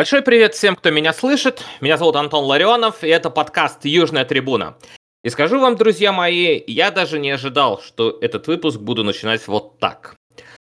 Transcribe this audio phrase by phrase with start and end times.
[0.00, 1.62] Большой привет всем, кто меня слышит.
[1.82, 4.78] Меня зовут Антон Ларионов, и это подкаст «Южная трибуна».
[5.22, 9.78] И скажу вам, друзья мои, я даже не ожидал, что этот выпуск буду начинать вот
[9.78, 10.14] так.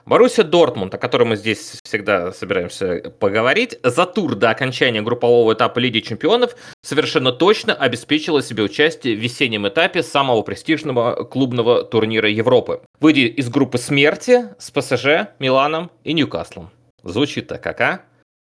[0.05, 5.79] Боруссия Дортмунд, о котором мы здесь всегда собираемся поговорить, за тур до окончания группового этапа
[5.79, 12.81] Лиги Чемпионов совершенно точно обеспечила себе участие в весеннем этапе самого престижного клубного турнира Европы,
[12.99, 16.69] выйдя из группы смерти с ПСЖ, Миланом и Ньюкаслом.
[17.03, 18.01] Звучит-то как, а?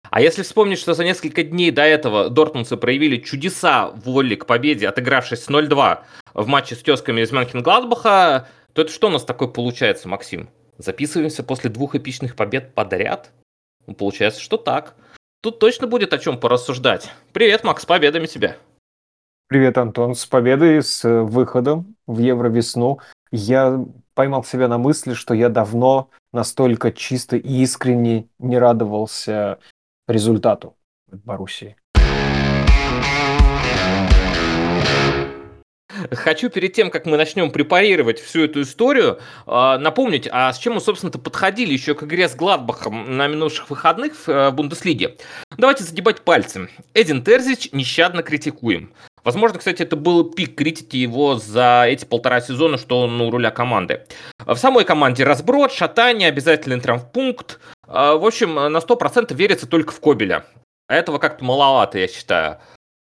[0.09, 4.87] А если вспомнить, что за несколько дней до этого дортмундцы проявили чудеса воли к победе,
[4.87, 5.99] отыгравшись с 0-2
[6.33, 10.49] в матче с тезками из Мюнхен-Гладбаха, то это что у нас такое получается, Максим?
[10.77, 13.31] Записываемся после двух эпичных побед подряд?
[13.85, 14.95] Ну, получается, что так.
[15.41, 17.11] Тут точно будет о чем порассуждать.
[17.31, 18.57] Привет, Макс, с победами тебя.
[19.47, 22.99] Привет, Антон, с победой, с э, выходом в Евровесну.
[23.31, 29.59] Я поймал себя на мысли, что я давно настолько чисто и искренне не радовался
[30.09, 30.75] результату
[31.11, 31.75] Боруссии.
[36.11, 40.73] Хочу перед тем, как мы начнем препарировать всю эту историю, а, напомнить, а с чем
[40.73, 45.17] мы, собственно-то, подходили еще к игре с Гладбахом на минувших выходных в э, Бундеслиге.
[45.57, 46.69] Давайте загибать пальцы.
[46.93, 48.93] Эдин Терзич нещадно критикуем.
[49.23, 53.51] Возможно, кстати, это был пик критики его за эти полтора сезона, что он у руля
[53.51, 54.05] команды.
[54.39, 57.59] В самой команде разброд, шатание, обязательный травмпункт.
[57.87, 60.45] А, в общем, на 100% верится только в Кобеля.
[60.87, 62.59] Этого как-то маловато, я считаю.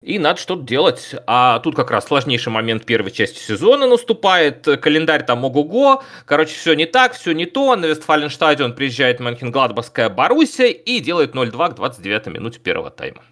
[0.03, 1.15] И надо что-то делать.
[1.27, 4.65] А тут как раз сложнейший момент первой части сезона наступает.
[4.81, 6.03] Календарь там ого-го.
[6.25, 7.75] Короче, все не так, все не то.
[7.75, 13.23] На Вестфаленштадион приезжает Манхенгладбахская Боруссия и делает 0-2 к 29 минуте первого тайма.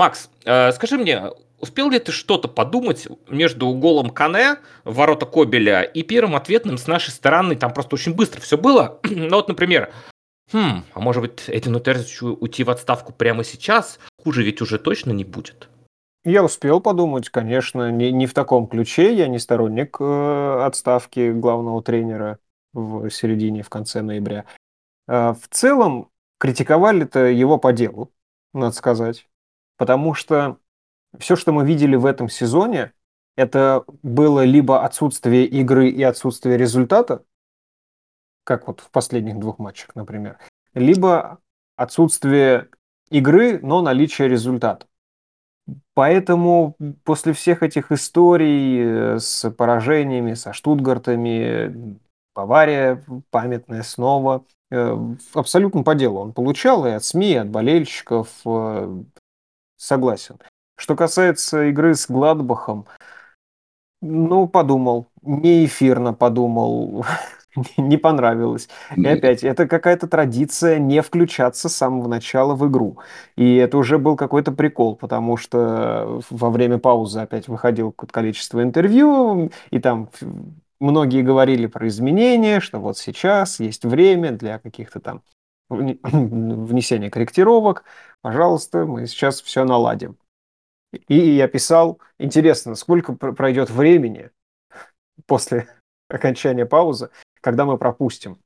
[0.00, 1.24] Макс, э, скажи мне,
[1.58, 7.10] успел ли ты что-то подумать между голом Кане, ворота Кобеля, и первым ответным с нашей
[7.10, 7.54] стороны?
[7.54, 8.98] Там просто очень быстро все было.
[9.10, 9.92] ну вот, например,
[10.54, 14.00] Хм, а может быть, Эдину Терзичу уйти в отставку прямо сейчас?
[14.24, 15.68] Хуже ведь уже точно не будет.
[16.24, 19.14] Я успел подумать, конечно, не, не в таком ключе.
[19.14, 22.38] Я не сторонник э, отставки главного тренера
[22.72, 24.46] в середине, в конце ноября.
[25.06, 26.08] Э, в целом,
[26.38, 28.10] критиковали-то его по делу,
[28.54, 29.26] надо сказать.
[29.80, 30.58] Потому что
[31.18, 32.92] все, что мы видели в этом сезоне,
[33.34, 37.24] это было либо отсутствие игры и отсутствие результата,
[38.44, 40.38] как вот в последних двух матчах, например,
[40.74, 41.38] либо
[41.76, 42.68] отсутствие
[43.08, 44.86] игры, но наличие результата.
[45.94, 51.98] Поэтому после всех этих историй э, с поражениями, со Штутгартами,
[52.34, 54.98] Бавария памятная снова, э,
[55.32, 59.04] абсолютно по делу он получал и от СМИ, и от болельщиков, э,
[59.80, 60.38] согласен.
[60.76, 62.86] Что касается игры с Гладбахом,
[64.02, 67.04] ну, подумал, не эфирно подумал,
[67.76, 68.68] не понравилось.
[68.96, 72.98] И опять, это какая-то традиция не включаться с самого начала в игру.
[73.36, 79.50] И это уже был какой-то прикол, потому что во время паузы опять выходил количество интервью,
[79.70, 80.08] и там
[80.78, 85.22] многие говорили про изменения, что вот сейчас есть время для каких-то там
[85.70, 87.84] внесения корректировок.
[88.22, 90.16] Пожалуйста, мы сейчас все наладим.
[91.08, 94.30] И я писал, интересно, сколько пройдет времени
[95.26, 95.68] после
[96.08, 97.10] окончания паузы,
[97.40, 98.36] когда мы пропустим.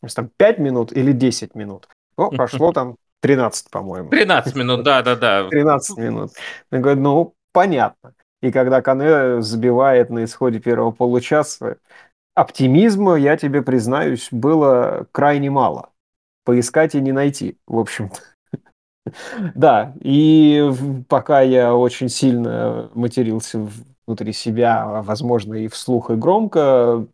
[0.00, 1.88] То есть там 5 минут или 10 минут.
[2.16, 4.10] Ну, прошло там 13, по-моему.
[4.10, 5.48] 13 минут, да-да-да.
[5.48, 6.30] 13 минут.
[6.70, 8.14] Я говорю, ну, понятно.
[8.40, 11.78] И когда Кане забивает на исходе первого получаса,
[12.34, 15.90] оптимизма, я тебе признаюсь, было крайне мало.
[16.48, 18.20] Поискать и не найти, в общем-то.
[19.54, 20.70] Да, и
[21.06, 23.68] пока я очень сильно матерился
[24.06, 27.06] внутри себя, а, возможно, и вслух, и громко,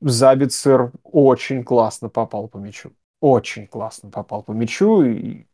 [0.00, 2.94] Забицер очень классно попал по мячу.
[3.20, 5.44] Очень классно попал по мячу и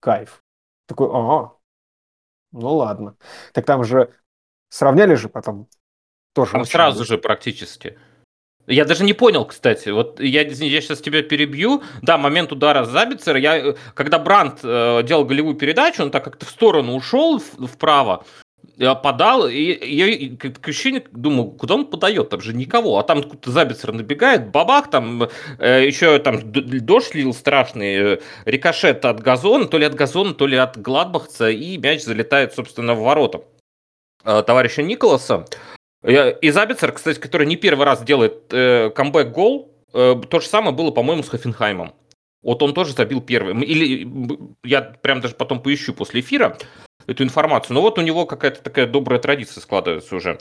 [0.00, 0.42] кайф.
[0.88, 1.52] Такой, ага,
[2.50, 3.16] ну ладно.
[3.52, 4.12] Так там же
[4.70, 5.68] сравняли же потом
[6.32, 6.50] тоже.
[6.50, 7.96] Там сразу же практически.
[8.66, 9.90] Я даже не понял, кстати.
[9.90, 11.82] Вот я, я сейчас тебя перебью.
[12.02, 13.38] Да, момент удара Забицера.
[13.38, 18.24] Я, когда Бранд э, делал голевую передачу, он так как-то в сторону ушел вправо
[19.02, 23.50] подал, и я как ощущение, думаю, куда он подает, там же никого, а там кто-то
[23.50, 25.28] Забицер набегает, бабах, там
[25.58, 30.46] э, еще там дождь лил страшный, э, рикошет от газона, то ли от газона, то
[30.46, 33.44] ли от Гладбахца, и мяч залетает, собственно, в ворота
[34.24, 35.46] э, товарища Николаса.
[36.06, 40.92] И Забицер, кстати, который не первый раз делает э, камбэк-гол, э, то же самое было,
[40.92, 41.92] по-моему, с Хофенхаймом.
[42.42, 43.60] Вот он тоже забил первый.
[43.64, 44.08] Или
[44.62, 46.56] я прям даже потом поищу после эфира
[47.08, 47.74] эту информацию.
[47.74, 50.38] Но вот у него какая-то такая добрая традиция складывается уже.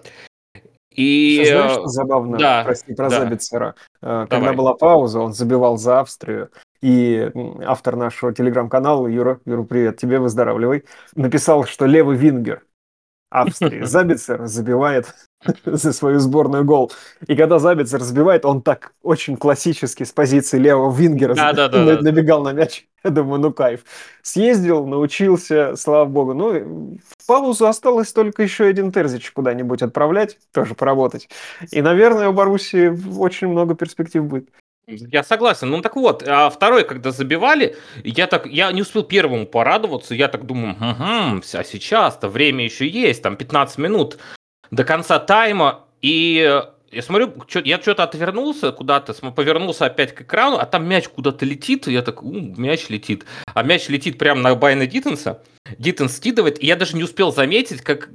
[0.92, 3.76] И Еще знаешь, э, что забавно, да, прости, про да, Забицера?
[4.02, 4.56] Э, Когда давай.
[4.56, 6.52] была пауза, он забивал за Австрию,
[6.82, 7.32] и
[7.66, 10.86] автор нашего телеграм-канала, Юра, Юра, привет, тебе выздоравливай,
[11.16, 12.64] написал, что левый вингер
[13.30, 15.14] Австрии Забицер забивает
[15.66, 16.92] за свою сборную гол.
[17.28, 21.84] И когда Забицер забивает, он так очень классически с позиции левого вингера Да, да, да,
[21.84, 22.02] на- да.
[22.02, 22.88] набегал на мяч.
[23.04, 23.82] Я думаю, ну кайф.
[24.24, 26.34] Съездил, научился, слава богу.
[26.34, 31.30] Ну, в паузу осталось только еще один Терзич куда-нибудь отправлять, тоже поработать.
[31.72, 34.50] И, наверное, у Баруси очень много перспектив будет.
[34.88, 35.70] Я согласен.
[35.70, 40.28] Ну так вот, а второй, когда забивали, я так, я не успел первому порадоваться, я
[40.28, 44.18] так думаю, угу, а сейчас-то время еще есть, там 15 минут
[44.72, 46.62] до конца тайма, и
[46.92, 51.46] я смотрю, чё- я что-то отвернулся куда-то, повернулся опять к экрану, а там мяч куда-то
[51.46, 53.26] летит, я так, «У, мяч летит.
[53.54, 55.42] А мяч летит прямо на Байна Диттенса,
[55.80, 58.10] Диттенс скидывает, и я даже не успел заметить, как,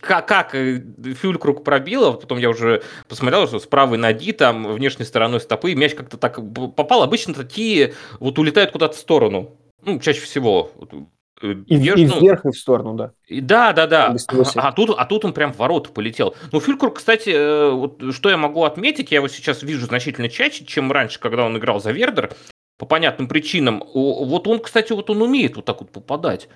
[0.00, 0.82] как, как э,
[1.20, 5.94] Фюлькруг пробила, потом я уже посмотрел, что с правой ноги, там, внешней стороной стопы, мяч
[5.94, 6.40] как-то так
[6.74, 7.02] попал.
[7.02, 9.56] Обычно такие вот улетают куда-то в сторону.
[9.84, 10.72] Ну, чаще всего.
[11.42, 13.12] Э, И, вверх, и ну, вверх, и в сторону, да.
[13.28, 14.16] и Да, да, да.
[14.26, 14.56] Трусов.
[14.56, 16.34] А тут, а тут он прям в ворота полетел.
[16.50, 20.64] Ну, Фюлькруг, кстати, э, вот что я могу отметить, я его сейчас вижу значительно чаще,
[20.64, 22.32] чем раньше, когда он играл за Вердер,
[22.78, 23.82] по понятным причинам.
[23.94, 26.48] Вот он, кстати, вот он умеет вот так вот попадать.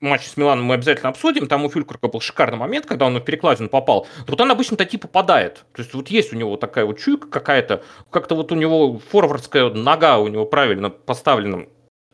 [0.00, 1.46] Матч с Миланом мы обязательно обсудим.
[1.46, 4.06] Там у Фюлькруга был шикарный момент, когда он в перекладину попал.
[4.26, 5.64] Вот он обычно такие попадает.
[5.72, 7.82] То есть вот есть у него такая вот чуйка какая-то.
[8.10, 11.66] Как-то вот у него форвардская нога у него правильно поставлена.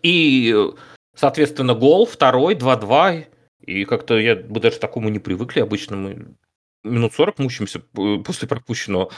[0.03, 0.77] И, э,
[1.17, 3.27] соответственно, гол второй, 2-2.
[3.63, 5.61] И как-то я бы даже к такому не привыкли.
[5.61, 6.37] Обычно мы
[6.85, 9.11] минут 40 мучимся э, после пропущенного.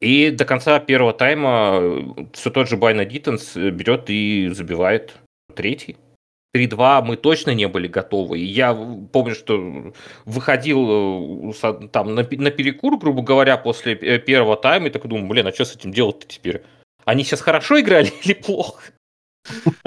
[0.00, 5.14] И до конца первого тайма все тот же Байна Диттенс э, берет и забивает
[5.54, 5.96] третий.
[6.54, 8.38] 3-2 мы точно не были готовы.
[8.38, 8.74] И я
[9.12, 9.92] помню, что
[10.24, 15.28] выходил э, там на, пе- на перекур, грубо говоря, после первого тайма, и так думаю,
[15.28, 16.62] блин, а что с этим делать-то теперь?
[17.04, 18.82] Они сейчас хорошо играли или плохо?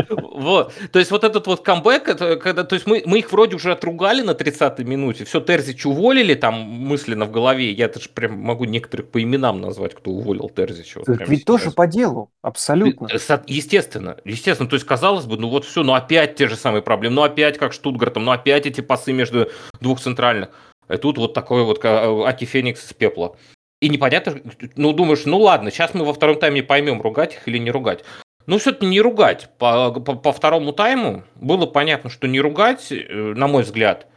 [0.09, 0.73] Вот.
[0.91, 3.71] То есть вот этот вот камбэк, это когда, то есть мы, мы их вроде уже
[3.71, 8.65] отругали на 30-й минуте, все, Терзич уволили там мысленно в голове, я даже прям могу
[8.65, 11.01] некоторых по именам назвать, кто уволил Терзича.
[11.05, 11.73] вот ведь тоже сейчас.
[11.73, 13.07] по делу, абсолютно.
[13.11, 13.17] Э,
[13.47, 17.15] Естественно, естественно, то есть казалось бы, ну вот все, ну опять те же самые проблемы,
[17.15, 19.49] ну опять как Штутгартом, ну опять эти пасы между
[19.81, 20.49] двух центральных.
[20.89, 23.35] И тут вот такой вот ка- Аки Феникс из пепла.
[23.81, 24.39] И непонятно,
[24.75, 28.03] ну думаешь, ну ладно, сейчас мы во втором тайме поймем, ругать их или не ругать.
[28.47, 29.49] Ну, все-таки не ругать.
[29.57, 34.07] По, по, по второму тайму было понятно, что не ругать, э, на мой взгляд.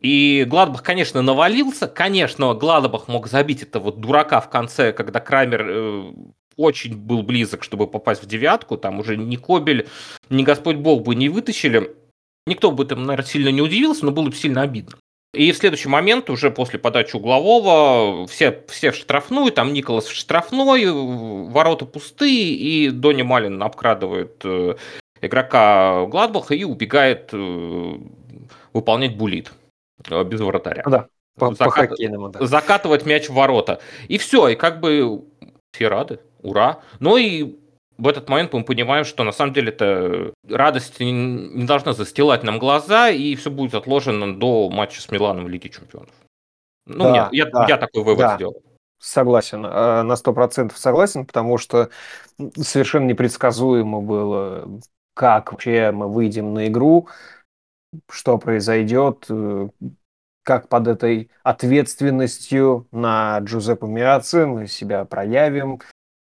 [0.00, 1.86] И Гладбах, конечно, навалился.
[1.86, 6.12] Конечно, Гладбах мог забить это вот дурака в конце, когда Крамер э,
[6.56, 8.78] очень был близок, чтобы попасть в девятку.
[8.78, 9.88] Там уже ни Кобель,
[10.30, 11.94] ни Господь Бог бы не вытащили.
[12.46, 14.96] Никто бы там, наверное, сильно не удивился, но было бы сильно обидно.
[15.32, 20.14] И в следующий момент, уже после подачи углового, все, все в штрафную, там Николас в
[20.14, 24.74] штрафной, ворота пустые, и Дони Малин обкрадывает э,
[25.20, 27.92] игрока Гладбаха и убегает э,
[28.72, 29.52] выполнять булит
[30.08, 30.82] э, без вратаря.
[30.84, 31.06] Ну да,
[31.38, 32.44] по, по Закат- хоккейному, да.
[32.44, 33.80] закатывать мяч в ворота.
[34.08, 35.24] И все, и как бы
[35.72, 36.80] все рады, ура.
[36.98, 37.56] Но и
[38.00, 42.58] в этот момент мы понимаем, что на самом деле это радость не- должна застилать нам
[42.58, 46.10] глаза, и все будет отложено до матча с Миланом в Лиге Чемпионов.
[46.86, 48.36] Ну, Да, нет, я, да, я такой вывод да.
[48.36, 48.62] сделал.
[48.98, 51.90] Согласен, э, на сто процентов согласен, потому что
[52.56, 54.68] совершенно непредсказуемо было,
[55.14, 57.08] как вообще мы выйдем на игру,
[58.10, 59.68] что произойдет, э,
[60.42, 65.80] как под этой ответственностью на Джузеппе Миаци мы себя проявим.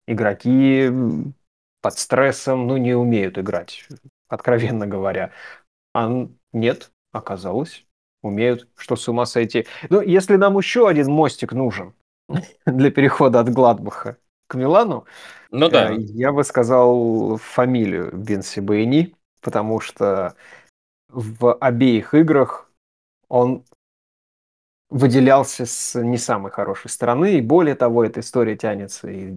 [0.09, 0.91] Игроки
[1.83, 3.87] под стрессом, ну, не умеют играть,
[4.29, 5.33] откровенно говоря.
[5.95, 7.87] А нет, оказалось,
[8.23, 9.67] умеют, что с ума сойти.
[9.91, 11.95] Ну, если нам еще один мостик нужен
[12.67, 15.07] для перехода от Гладбаха к Милану,
[15.51, 15.89] Ну да.
[15.89, 20.37] э, я бы сказал фамилию Бенси Бейни, потому что
[21.09, 22.71] в обеих играх
[23.29, 23.65] он
[24.91, 29.37] выделялся с не самой хорошей стороны, и более того, эта история тянется и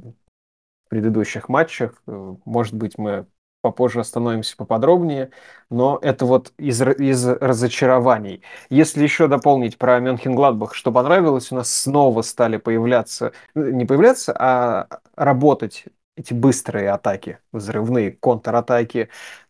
[0.90, 2.02] предыдущих матчах.
[2.06, 3.26] Может быть, мы
[3.66, 5.32] попозже остановимся поподробнее,
[5.72, 8.44] но это вот из, из разочарований.
[8.70, 14.36] Если еще дополнить про Мюнхен-Гладбах, что понравилось, у нас снова стали появляться, э, не появляться,
[14.38, 19.10] а работать эти быстрые атаки, взрывные контратаки.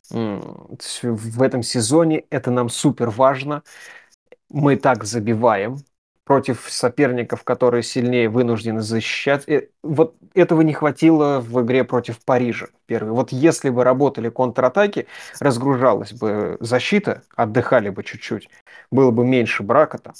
[0.09, 3.63] В этом сезоне это нам супер важно.
[4.49, 5.79] Мы так забиваем
[6.25, 9.47] против соперников, которые сильнее вынуждены защищать.
[9.47, 12.67] Э, Вот этого не хватило в игре против Парижа.
[12.87, 13.11] Первый.
[13.13, 15.07] Вот если бы работали контратаки,
[15.39, 18.49] разгружалась бы защита, отдыхали бы чуть-чуть,
[18.91, 20.13] было бы меньше брака там.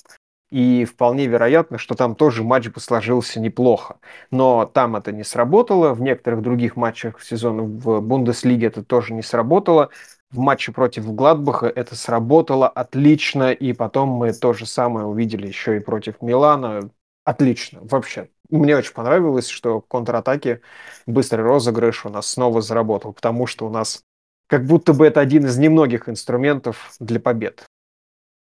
[0.52, 3.98] и вполне вероятно, что там тоже матч бы сложился неплохо.
[4.32, 9.24] Но там это не сработало, в некоторых других матчах сезона в Бундеслиге это тоже не
[9.24, 9.90] сработало.
[10.36, 15.78] В матче против Гладбаха это сработало отлично, и потом мы то же самое увидели еще
[15.78, 16.90] и против Милана.
[17.24, 18.28] Отлично, вообще.
[18.50, 20.60] Мне очень понравилось, что в контратаке
[21.08, 24.04] быстрый розыгрыш у нас снова заработал, потому что у нас
[24.48, 27.64] как будто бы это один из немногих инструментов для побед.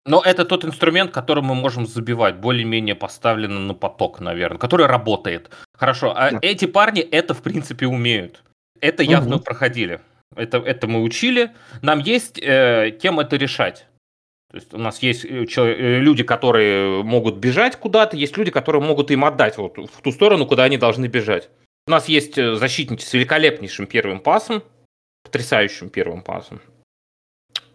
[0.08, 5.52] Но это тот инструмент, которым мы можем забивать, более-менее поставлено на поток, наверное, который работает.
[5.78, 6.40] Хорошо, а да.
[6.42, 8.44] эти парни это, в принципе, умеют.
[8.82, 9.44] Это явно угу.
[9.44, 10.02] проходили.
[10.36, 11.52] Это, это мы учили.
[11.82, 13.88] Нам есть э, кем это решать.
[14.54, 18.84] То есть у нас есть э, э, люди, которые могут бежать куда-то, есть люди, которые
[18.84, 21.50] могут им отдать вот в ту сторону, куда они должны бежать.
[21.88, 24.64] У нас есть э, защитники с великолепнейшим первым пасом,
[25.24, 26.62] потрясающим первым пасом.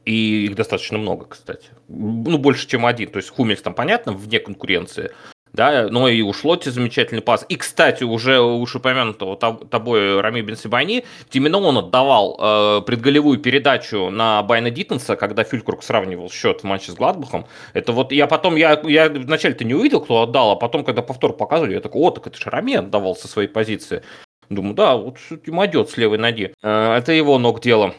[0.05, 1.69] И их достаточно много, кстати.
[1.89, 3.11] Ну, больше, чем один.
[3.11, 5.11] То есть Хумельс там, понятно, вне конкуренции.
[5.59, 7.45] Да, но и у Шлотти замечательный пас.
[7.49, 14.41] И, кстати, уже уж упомянутого тобой Рами Бенсибани, именно он отдавал э, предголевую передачу на
[14.45, 17.45] Байна Диттенса, когда Фюлькрук сравнивал счет в матче с Гладбахом.
[17.73, 21.33] Это вот я потом, я, я вначале-то не увидел, кто отдал, а потом, когда повтор
[21.33, 24.05] показывали, я такой, о, так это же Рами отдавал со своей позиции.
[24.51, 26.55] Думаю, да, вот ему идет с левой ноги.
[26.63, 27.97] Э, это его ног дело.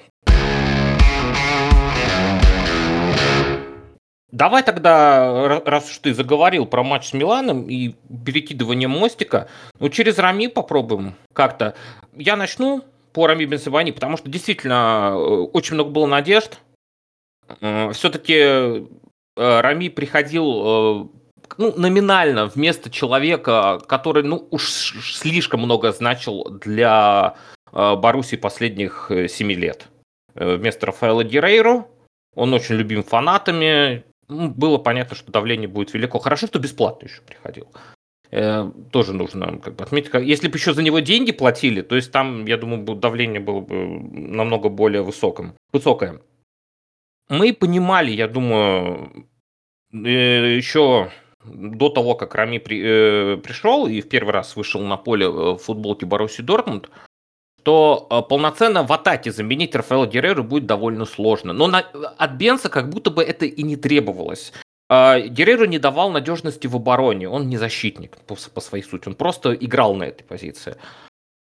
[4.31, 7.95] Давай тогда, раз уж ты заговорил про матч с Миланом и
[8.25, 11.73] перекидывание мостика, ну через Рами попробуем как-то.
[12.13, 16.59] Я начну по Рами Бенсабани, потому что действительно э, очень много было надежд.
[17.59, 18.85] Э, Все-таки э,
[19.35, 21.11] Рами приходил
[21.57, 27.35] ну, номинально вместо человека, который ну, уж слишком много значил для
[27.71, 29.87] Баруси последних семи лет.
[30.35, 31.85] Вместо Рафаэла Герейро,
[32.35, 36.19] он очень любим фанатами, ну, было понятно, что давление будет велико.
[36.19, 37.67] Хорошо, что бесплатно еще приходил.
[38.31, 40.11] Э, тоже нужно как бы отметить.
[40.13, 43.75] Если бы еще за него деньги платили, то есть там, я думаю, давление было бы
[44.11, 46.21] намного более высоким, высокое.
[47.27, 49.27] Мы понимали, я думаю,
[49.91, 51.11] э, еще
[51.43, 55.57] до того, как Рами при, э, пришел и в первый раз вышел на поле в
[55.57, 56.89] футболке Баруси Дортмунд,
[57.69, 61.53] что э, полноценно в атаке заменить Рафаэла Герреру будет довольно сложно.
[61.53, 61.79] Но на,
[62.17, 64.53] от Бенса как будто бы это и не требовалось.
[64.89, 69.13] Э, Герреру не давал надежности в обороне, он не защитник по, по своей сути, он
[69.13, 70.77] просто играл на этой позиции.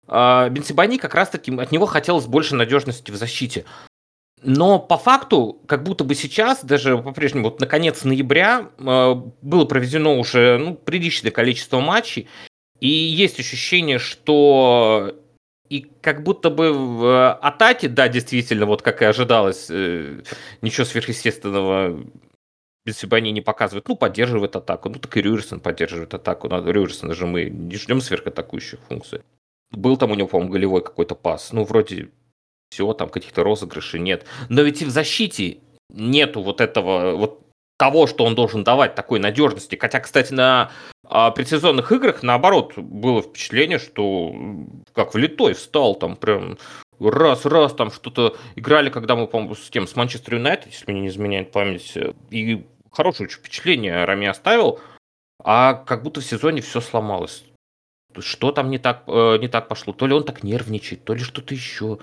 [0.06, 3.64] Э, Бенсибани как раз-таки, от него хотелось больше надежности в защите.
[4.44, 9.64] Но по факту, как будто бы сейчас, даже по-прежнему, вот на конец ноября э, было
[9.64, 12.28] проведено уже ну, приличное количество матчей,
[12.78, 15.16] и есть ощущение, что
[15.72, 20.20] и как будто бы в э, атаке, да, действительно, вот как и ожидалось, э,
[20.60, 21.98] ничего сверхъестественного
[22.84, 23.88] Бенсибани не показывает.
[23.88, 24.90] Ну, поддерживает атаку.
[24.90, 26.48] Ну, так и Рюрсон поддерживает атаку.
[26.50, 29.22] На Рюрсона же мы не ждем сверхатакующих функций.
[29.70, 31.52] Был там у него, по-моему, голевой какой-то пас.
[31.52, 32.10] Ну, вроде
[32.68, 34.26] все, там каких-то розыгрышей нет.
[34.50, 37.41] Но ведь и в защите нету вот этого, вот
[37.82, 39.74] того, что он должен давать, такой надежности.
[39.74, 40.70] Хотя, кстати, на
[41.02, 44.32] а предсезонных играх, наоборот, было впечатление, что
[44.94, 46.58] как влитой встал, там прям
[47.00, 51.08] раз-раз там что-то играли, когда мы, по-моему, с тем, с Манчестер Юнайтед, если мне не
[51.08, 51.98] изменяет память,
[52.30, 54.78] и хорошее очень впечатление Рами оставил,
[55.42, 57.42] а как будто в сезоне все сломалось.
[58.16, 59.92] Что там не так, э, не так пошло?
[59.92, 61.98] То ли он так нервничает, то ли что-то еще.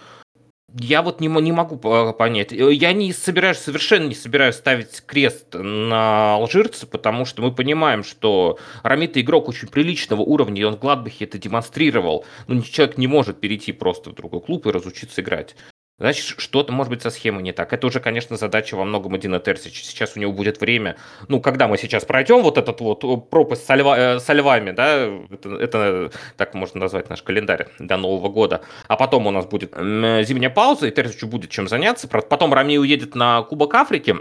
[0.77, 2.53] Я вот не, не могу понять.
[2.53, 8.03] Э, я не собираюсь, совершенно не собираюсь ставить крест на Алжирца, потому что мы понимаем,
[8.03, 12.25] что Рамита игрок очень приличного уровня, и он в Гладбахе это демонстрировал.
[12.47, 15.55] Но человек не может перейти просто в другой клуб и разучиться играть.
[15.99, 17.73] Значит, что-то может быть со схемой не так.
[17.73, 19.83] Это уже, конечно, задача во многом Эдина Терсича.
[19.83, 20.95] Сейчас у него будет время,
[21.27, 25.09] ну, когда мы сейчас пройдем вот этот вот пропасть со, льва, э, со львами, да,
[25.29, 29.73] это, это так можно назвать наш календарь до Нового года, а потом у нас будет
[29.75, 32.07] зимняя пауза, и Терсичу будет чем заняться.
[32.07, 34.15] Потом Рами уедет на Кубок Африки,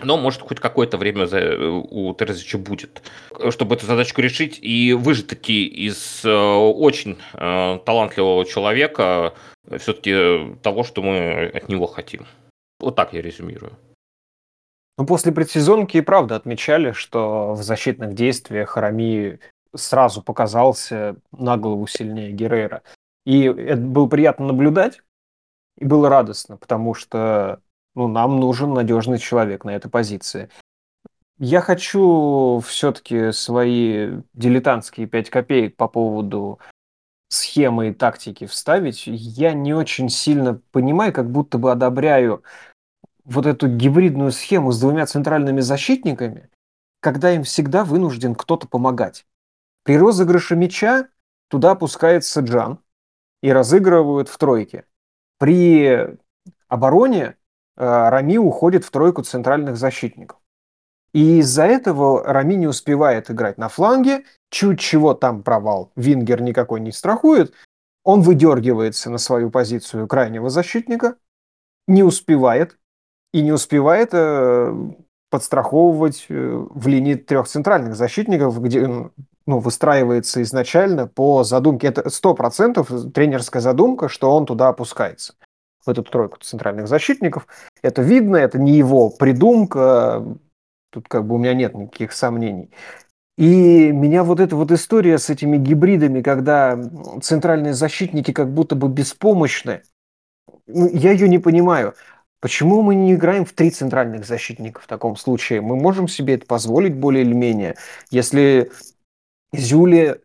[0.00, 3.02] но, может, хоть какое-то время у Терзича будет,
[3.50, 9.34] чтобы эту задачку решить и выжить таки из э, очень э, талантливого человека
[9.78, 12.26] все-таки того, что мы от него хотим.
[12.80, 13.72] Вот так я резюмирую.
[14.98, 19.40] Ну, после предсезонки и правда отмечали, что в защитных действиях Харами
[19.74, 22.82] сразу показался на голову сильнее Геррера.
[23.24, 25.00] И это было приятно наблюдать,
[25.78, 27.60] и было радостно, потому что
[27.94, 30.50] ну, нам нужен надежный человек на этой позиции.
[31.38, 36.60] Я хочу все-таки свои дилетантские 5 копеек по поводу
[37.32, 42.42] схемы и тактики вставить, я не очень сильно понимаю, как будто бы одобряю
[43.24, 46.50] вот эту гибридную схему с двумя центральными защитниками
[47.02, 49.26] когда им всегда вынужден кто-то помогать.
[49.82, 51.08] При розыгрыше мяча
[51.48, 52.78] туда опускается Джан
[53.42, 54.86] и разыгрывают в тройке.
[55.38, 56.16] При
[56.68, 57.34] обороне э,
[57.76, 60.38] Рами уходит в тройку центральных защитников.
[61.12, 66.80] И из-за этого Рами не успевает играть на фланге, чуть чего там провал, Вингер никакой
[66.80, 67.52] не страхует,
[68.04, 71.16] он выдергивается на свою позицию крайнего защитника,
[71.88, 72.78] не успевает,
[73.32, 74.74] и не успевает э,
[75.30, 81.86] подстраховывать э, в линии трех центральных защитников, где ну, выстраивается изначально по задумке.
[81.86, 85.34] Это сто процентов тренерская задумка, что он туда опускается,
[85.84, 87.46] в эту тройку центральных защитников.
[87.80, 90.22] Это видно, это не его придумка,
[90.90, 92.70] тут как бы у меня нет никаких сомнений.
[93.38, 96.78] И меня вот эта вот история с этими гибридами, когда
[97.22, 99.82] центральные защитники как будто бы беспомощны,
[100.66, 101.94] ну, я ее не понимаю.
[102.40, 105.60] Почему мы не играем в три центральных защитника в таком случае?
[105.60, 107.76] Мы можем себе это позволить более или менее.
[108.10, 108.70] Если
[109.52, 110.20] Зюле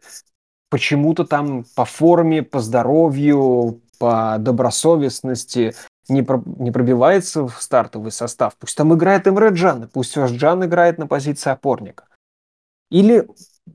[0.69, 5.75] почему-то там по форме, по здоровью, по добросовестности
[6.09, 10.97] не, про, не пробивается в стартовый состав, пусть там играет Эмре Джан, пусть Джан играет
[10.97, 12.06] на позиции опорника.
[12.89, 13.27] Или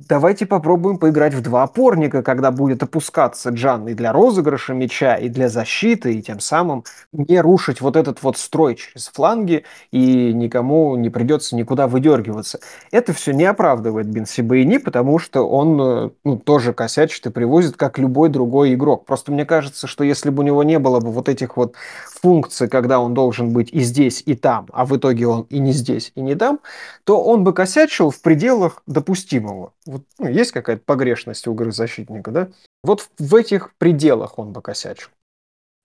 [0.08, 5.28] давайте попробуем поиграть в два опорника, когда будет опускаться Джан и для розыгрыша мяча, и
[5.28, 10.96] для защиты, и тем самым не рушить вот этот вот строй через фланги, и никому
[10.96, 12.60] не придется никуда выдергиваться.
[12.90, 17.98] Это все не оправдывает Бенсибаини, потому что он э, ну, тоже косячит и привозит, как
[17.98, 19.04] любой другой игрок.
[19.04, 21.74] Просто мне кажется, что если бы у него не было бы вот этих вот
[22.22, 25.72] функций, когда он должен быть и здесь, и там, а в итоге он и не
[25.72, 26.60] здесь, и не там,
[27.04, 32.30] то он бы косячил в пределах допустимого вот, ну, есть какая-то погрешность у игры защитника,
[32.30, 32.48] да?
[32.82, 35.10] Вот в этих пределах он бы косячил.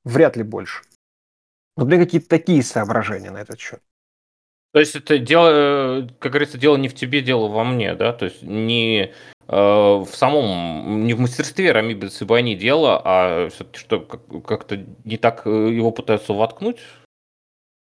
[0.03, 0.83] Вряд ли больше.
[1.75, 3.81] У меня какие-то такие соображения на этот счет.
[4.73, 8.13] То есть это дело, э, как говорится, дело не в тебе, дело во мне, да?
[8.13, 9.11] То есть не э,
[9.47, 15.49] в самом, не в мастерстве Рами Бенцебани дело, а все-таки что, как-то не так э,
[15.49, 16.77] его пытаются воткнуть?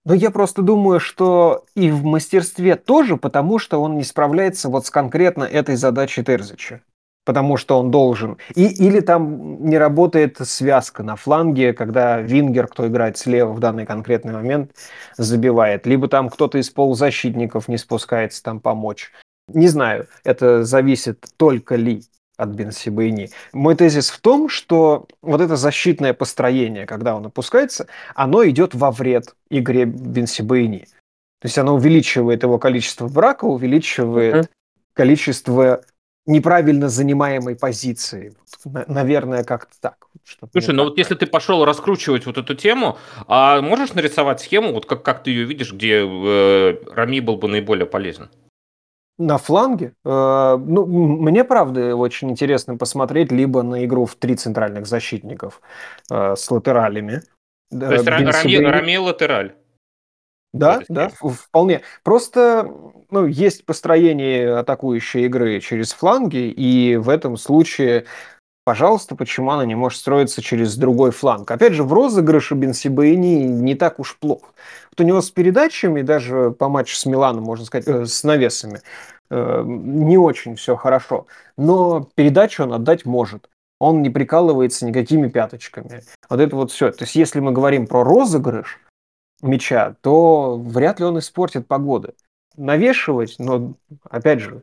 [0.04, 4.86] Но я просто думаю, что и в мастерстве тоже, потому что он не справляется вот
[4.86, 6.80] с конкретно этой задачей Терзича.
[7.24, 8.38] Потому что он должен.
[8.56, 13.86] И, или там не работает связка на фланге, когда Вингер, кто играет слева в данный
[13.86, 14.72] конкретный момент,
[15.16, 15.86] забивает.
[15.86, 19.12] Либо там кто-то из полузащитников не спускается там помочь.
[19.48, 22.02] Не знаю, это зависит только ли
[22.36, 23.30] от Бенсибейни.
[23.52, 28.90] Мой тезис в том, что вот это защитное построение, когда он опускается, оно идет во
[28.90, 30.86] вред игре Бенсибейни.
[31.40, 34.48] То есть оно увеличивает его количество брака, увеличивает uh-huh.
[34.94, 35.82] количество
[36.26, 38.34] неправильно занимаемой позиции.
[38.64, 40.06] Наверное, как-то так.
[40.52, 44.86] Слушай, ну вот если ты пошел раскручивать вот эту тему, а можешь нарисовать схему, вот
[44.86, 48.30] как, как ты ее видишь, где э, Рами был бы наиболее полезен?
[49.18, 49.94] На фланге?
[50.04, 55.60] Э, ну, мне, правда, очень интересно посмотреть либо на игру в три центральных защитников
[56.10, 57.22] э, с латералями.
[57.70, 59.54] То есть Рами, Рами латераль?
[60.52, 61.80] Да, да, вполне.
[62.02, 62.70] Просто
[63.10, 68.04] ну, есть построение атакующей игры через фланги, и в этом случае
[68.64, 71.50] Пожалуйста, почему она не может строиться через другой фланг?
[71.50, 74.46] Опять же, в розыгрыше Бенсибаини не так уж плохо.
[74.90, 78.80] Вот у него с передачами, даже по матчу с Миланом, можно сказать, э, с навесами,
[79.30, 81.26] э, не очень все хорошо.
[81.56, 83.48] Но передачу он отдать может.
[83.80, 86.04] Он не прикалывается никакими пяточками.
[86.30, 86.92] Вот это вот все.
[86.92, 88.78] То есть, если мы говорим про розыгрыш
[89.42, 92.14] мяча, то вряд ли он испортит погоды.
[92.56, 93.74] Навешивать, но,
[94.08, 94.62] опять же,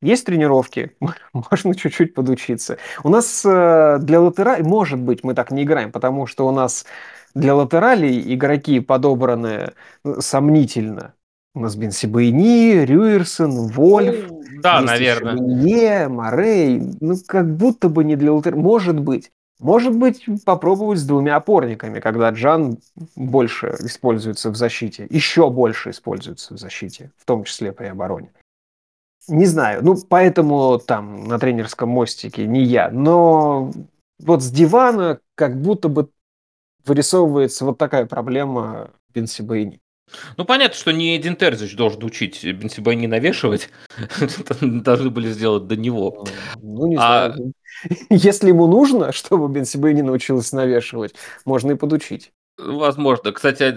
[0.00, 0.92] есть тренировки,
[1.32, 2.78] можно чуть-чуть подучиться.
[3.02, 6.86] У нас э, для латерали, может быть, мы так не играем, потому что у нас
[7.34, 9.72] для латералей игроки подобраны
[10.04, 11.14] э, сомнительно.
[11.54, 15.36] У нас Бенсибайни, Рюерсон, Вольф, ну, да, наверное.
[15.36, 16.80] Шабинье, Морей.
[17.00, 18.56] Ну, как будто бы не для латер...
[18.56, 19.30] Может быть.
[19.60, 22.78] Может быть, попробовать с двумя опорниками, когда Джан
[23.14, 28.32] больше используется в защите, еще больше используется в защите, в том числе при обороне.
[29.28, 33.72] Не знаю, ну поэтому там на тренерском мостике не я, но
[34.18, 36.10] вот с дивана как будто бы
[36.84, 39.80] вырисовывается вот такая проблема Бенсибайни.
[40.36, 43.70] Ну, понятно, что не Эдин Терзич должен учить Бенсибайни навешивать.
[44.60, 46.26] Должны были сделать до него.
[46.62, 47.32] Ну, не а...
[47.32, 47.52] знаю.
[48.10, 51.14] Если ему нужно, чтобы Бенсибайни научилась навешивать,
[51.44, 52.32] можно и подучить.
[52.56, 53.32] Возможно.
[53.32, 53.74] Кстати,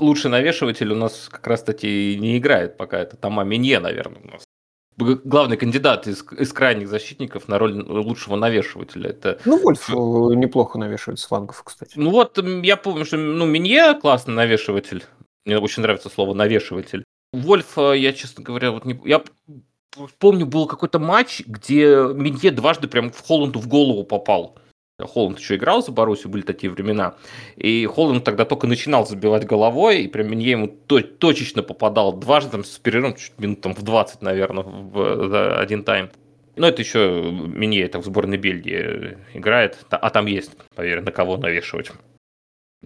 [0.00, 2.98] лучший навешиватель у нас как раз-таки не играет пока.
[2.98, 4.42] Это Тома Минье, наверное, у нас
[4.98, 9.10] главный кандидат из, из крайних защитников на роль лучшего навешивателя.
[9.10, 9.38] Это...
[9.44, 11.92] Ну, Вольф неплохо навешивает с флангов, кстати.
[11.96, 15.04] Ну вот, я помню, что ну, Минье классный навешиватель.
[15.46, 17.04] Мне очень нравится слово навешиватель.
[17.32, 19.00] Вольф, э, я, честно говоря, вот не...
[19.04, 19.22] Я
[20.18, 24.58] помню, был какой-то матч, где Минье дважды прям в Холланду в голову попал.
[24.98, 27.16] Холланд еще играл за Боруссию, были такие времена.
[27.56, 32.64] И Холланд тогда только начинал забивать головой, и прям Минье ему точечно попадал дважды, там,
[32.64, 36.10] с перерывом чуть минут там, в 20, наверное, в, за один тайм.
[36.56, 41.36] Но это еще Минье, это в сборной Бельгии играет, а там есть, поверь, на кого
[41.36, 41.92] навешивать.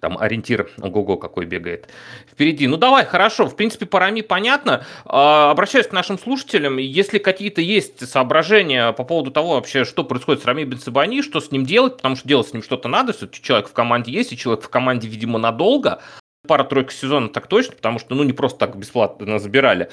[0.01, 1.89] Там ориентир, ого-го, какой бегает
[2.31, 2.67] впереди.
[2.67, 4.87] Ну давай, хорошо, в принципе, по Рами понятно.
[5.05, 6.79] А, обращаюсь к нашим слушателям.
[6.79, 11.51] Если какие-то есть соображения по поводу того вообще, что происходит с Рами Бенцебани, что с
[11.51, 14.39] ним делать, потому что делать с ним что-то надо, все-таки человек в команде есть, и
[14.39, 16.01] человек в команде, видимо, надолго.
[16.47, 19.91] Пара-тройка сезона так точно, потому что, ну, не просто так бесплатно забирали.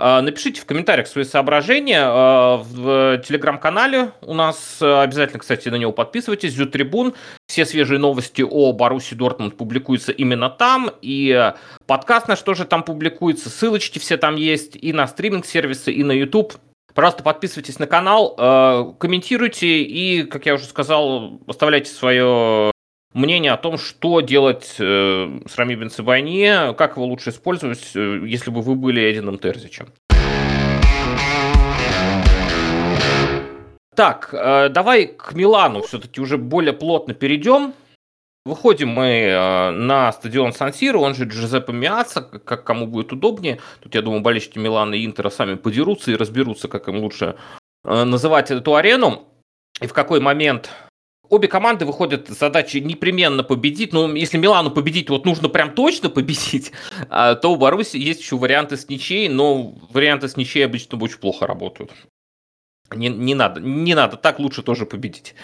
[0.00, 4.12] А, напишите в комментариях свои соображения а, в телеграм-канале.
[4.22, 6.52] У нас обязательно, кстати, на него подписывайтесь.
[6.52, 7.14] Зю Трибун.
[7.48, 10.90] Все свежие новости о Баруси Дортмунд публикуются именно там.
[11.02, 11.52] И
[11.86, 13.50] подкаст наш тоже там публикуется.
[13.50, 14.76] Ссылочки все там есть.
[14.80, 16.54] И на стриминг-сервисы, и на YouTube.
[16.94, 22.72] Пожалуйста, подписывайтесь на канал, а, комментируйте и, как я уже сказал, оставляйте свое
[23.12, 28.50] мнение о том, что делать э, с Рами Бенцебайне, как его лучше использовать, э, если
[28.50, 29.88] бы вы были Эдином Терзичем.
[33.94, 37.74] Так, э, давай к Милану все-таки уже более плотно перейдем.
[38.44, 43.58] Выходим мы на стадион Сан-Сиро, он же Джузеппе Миаца, как кому будет удобнее.
[43.82, 47.36] Тут, я думаю, болельщики Милана и Интера сами подерутся и разберутся, как им лучше
[47.84, 49.28] называть эту арену.
[49.82, 50.70] И в какой момент
[51.30, 53.92] обе команды выходят с задачей непременно победить.
[53.92, 56.72] Но если Милану победить, вот нужно прям точно победить,
[57.08, 61.18] а, то у Баруси есть еще варианты с ничьей, но варианты с ничьей обычно очень
[61.18, 61.92] плохо работают.
[62.94, 65.34] Не, не надо, не надо, так лучше тоже победить.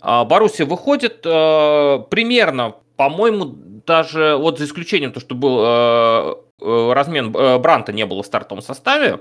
[0.00, 7.92] А, Боруссия выходит э, примерно, по-моему, даже вот за исключением то, что был размен Бранта
[7.92, 9.20] не было в стартовом составе,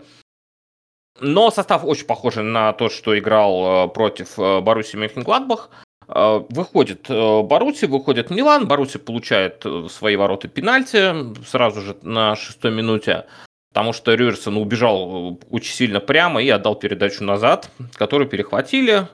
[1.20, 5.70] но состав очень похож на то, что играл против Боруссии Мюнхен-Гладбах.
[5.72, 11.14] Э, выходит э, Баруси, выходит Милан, Баруси получает э, свои ворота пенальти
[11.46, 13.26] сразу же на шестой минуте,
[13.70, 19.08] потому что Рюерсон убежал очень сильно прямо и отдал передачу назад, которую перехватили.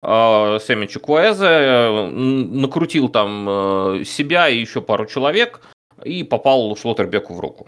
[0.00, 5.60] Сэмми Чукуэзе накрутил там себя и еще пару человек
[6.04, 7.66] и попал Шлоттербеку в руку.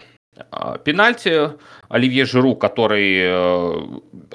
[0.84, 1.50] Пенальти
[1.88, 3.30] Оливье Жиру, который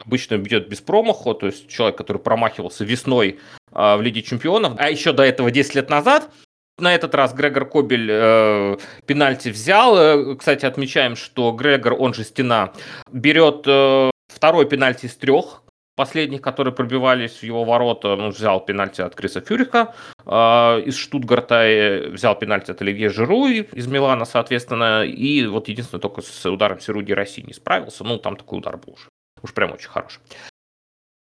[0.01, 3.39] обычно бьет без промаха, то есть человек, который промахивался весной
[3.71, 4.73] а, в Лиге Чемпионов.
[4.77, 6.29] А еще до этого 10 лет назад
[6.77, 9.97] на этот раз Грегор Кобель э, пенальти взял.
[9.97, 12.73] Э, кстати, отмечаем, что Грегор, он же Стена,
[13.11, 15.63] берет э, второй пенальти из трех
[15.95, 18.09] последних, которые пробивались в его ворота.
[18.09, 23.47] Он взял пенальти от Криса Фюриха э, из Штутгарта, и взял пенальти от Оливье Жиру
[23.47, 25.03] из Милана, соответственно.
[25.05, 28.03] И вот единственное, только с ударом Сируди России не справился.
[28.03, 29.09] Ну, там такой удар был уже.
[29.41, 30.21] Уж прям очень хороший.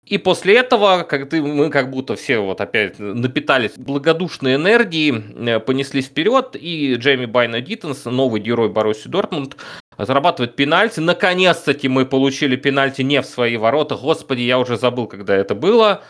[0.06, 5.60] И после этого, как ты, мы как будто все вот опять напитались благодушной энергией, э,
[5.60, 9.58] понеслись вперед, и Джейми Байно-Гиттенс, новый герой Боруссии Дортмунд,
[9.98, 11.00] зарабатывает пенальти.
[11.00, 13.96] Наконец-таки мы получили пенальти не в свои ворота.
[13.96, 16.04] Господи, я уже забыл, когда это было.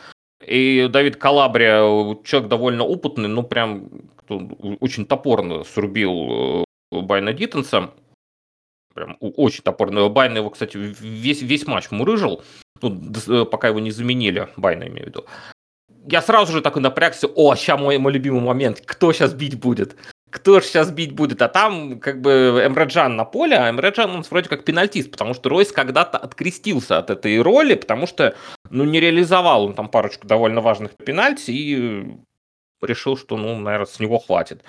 [0.46, 1.82] И Давиде Калабрия,
[2.24, 3.90] человек довольно опытный, ну прям
[4.80, 7.92] очень топорно срубил э, Байно-Гиттенса.
[8.94, 10.08] Прям очень топорно.
[10.10, 12.44] Байно его, кстати, весь, весь матч мурыжил
[12.82, 15.26] ну, э, пока его не заменили, Байно имею в виду.
[16.08, 19.96] Я сразу же такой напрягся, о, сейчас мой, мой любимый момент, кто сейчас бить будет?
[20.36, 21.42] Кто же сейчас бить будет?
[21.42, 25.48] А там как бы Эмреджан на поле, а Эмреджан он вроде как пенальтист, потому что
[25.48, 28.36] Ройс когда-то открестился от этой роли, потому что
[28.70, 32.18] ну, не реализовал он там парочку довольно важных пенальти и
[32.82, 34.62] решил, что, ну, наверное, с него хватит.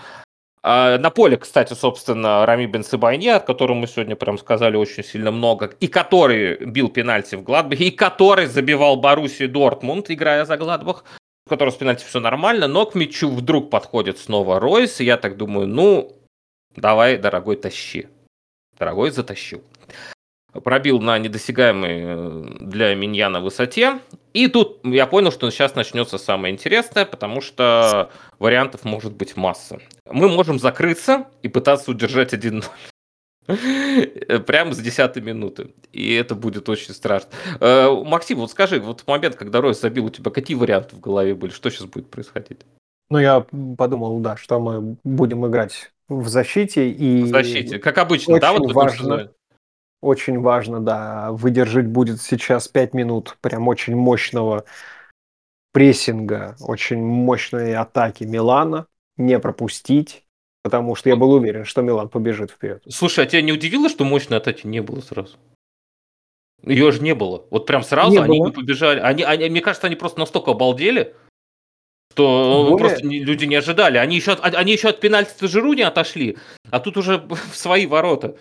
[0.62, 5.32] А, на поле, кстати, собственно, Рами Бенцебайне, о котором мы сегодня прям сказали очень сильно
[5.32, 11.04] много, и который бил пенальти в Гладбахе, и который забивал Баруси Дортмунд, играя за Гладбах,
[11.46, 15.16] у которого с пенальти все нормально, но к мячу вдруг подходит снова Ройс, и я
[15.16, 16.16] так думаю, ну,
[16.74, 18.08] давай, дорогой, тащи.
[18.78, 19.62] Дорогой, затащил
[20.60, 24.00] пробил на недосягаемой э, для Миньяна высоте.
[24.32, 29.80] И тут я понял, что сейчас начнется самое интересное, потому что вариантов может быть масса.
[30.10, 32.64] Мы можем закрыться и пытаться удержать 1-0.
[34.46, 35.70] Прямо с 10 минуты.
[35.92, 37.30] И это будет очень страшно.
[37.60, 41.00] Э, Максим, вот скажи, вот в момент, когда Ройс забил, у тебя какие варианты в
[41.00, 41.50] голове были?
[41.52, 42.60] Что сейчас будет происходить?
[43.08, 43.46] Ну, я
[43.78, 46.90] подумал, да, что мы будем играть в защите.
[46.90, 49.30] И в защите, как обычно, да, вот важно,
[50.00, 54.64] очень важно, да, выдержать будет сейчас 5 минут прям очень мощного
[55.72, 60.25] прессинга, очень мощной атаки Милана, не пропустить,
[60.66, 62.82] потому что я был уверен, что Милан побежит вперед.
[62.88, 65.36] Слушай, а тебя не удивило, что мощной атаки не было сразу?
[66.64, 67.44] Ее же не было.
[67.50, 68.50] Вот прям сразу Не они было.
[68.50, 68.98] побежали.
[68.98, 71.14] Они, они, мне кажется, они просто настолько обалдели,
[72.12, 73.98] что ну, Более- просто не- люди не ожидали.
[73.98, 76.36] Они еще, от, они еще от пенальти Жиру не отошли,
[76.72, 77.18] а тут уже
[77.52, 78.36] в свои ворота.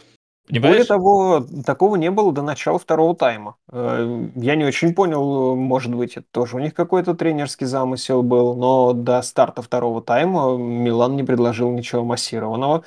[0.47, 0.87] Более Понимаешь?
[0.87, 3.55] того, такого не было до начала второго тайма.
[3.71, 8.55] Э, Я не очень понял, может быть, это тоже у них какой-то тренерский замысел был,
[8.55, 12.83] но до старта второго тайма Милан не предложил ничего массированного.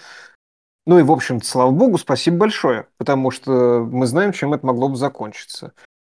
[0.86, 4.88] Ну и, в общем-то, слава богу, спасибо большое, потому что мы знаем, чем это могло
[4.88, 5.72] бы закончиться.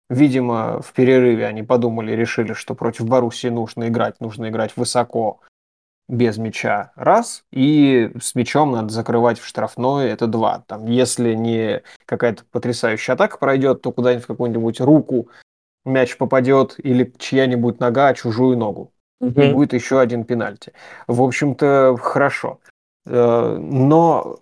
[0.10, 5.40] Видимо, в перерыве они подумали, решили, что против Боруссии нужно играть, нужно играть высоко,
[6.08, 10.64] без мяча, раз, и с мячом надо закрывать в штрафной, это два.
[10.68, 15.30] Там, если не какая-то потрясающая атака пройдет, то куда-нибудь в какую-нибудь руку
[15.84, 18.92] мяч попадет или чья-нибудь нога чужую ногу.
[19.22, 19.54] И Мгм.
[19.54, 20.74] будет еще один пенальти.
[21.08, 22.60] В общем-то, хорошо.
[23.06, 24.40] Э, Но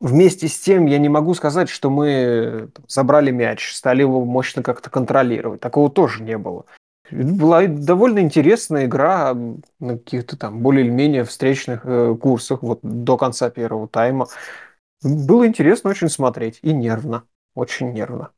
[0.00, 4.90] вместе с тем я не могу сказать, что мы забрали мяч, стали его мощно как-то
[4.90, 5.60] контролировать.
[5.60, 6.64] Такого тоже не было.
[7.10, 13.16] Была довольно интересная игра на каких-то там более или менее встречных э, курсах вот до
[13.16, 14.28] конца первого тайма.
[15.02, 18.30] Было интересно очень смотреть и нервно, очень нервно.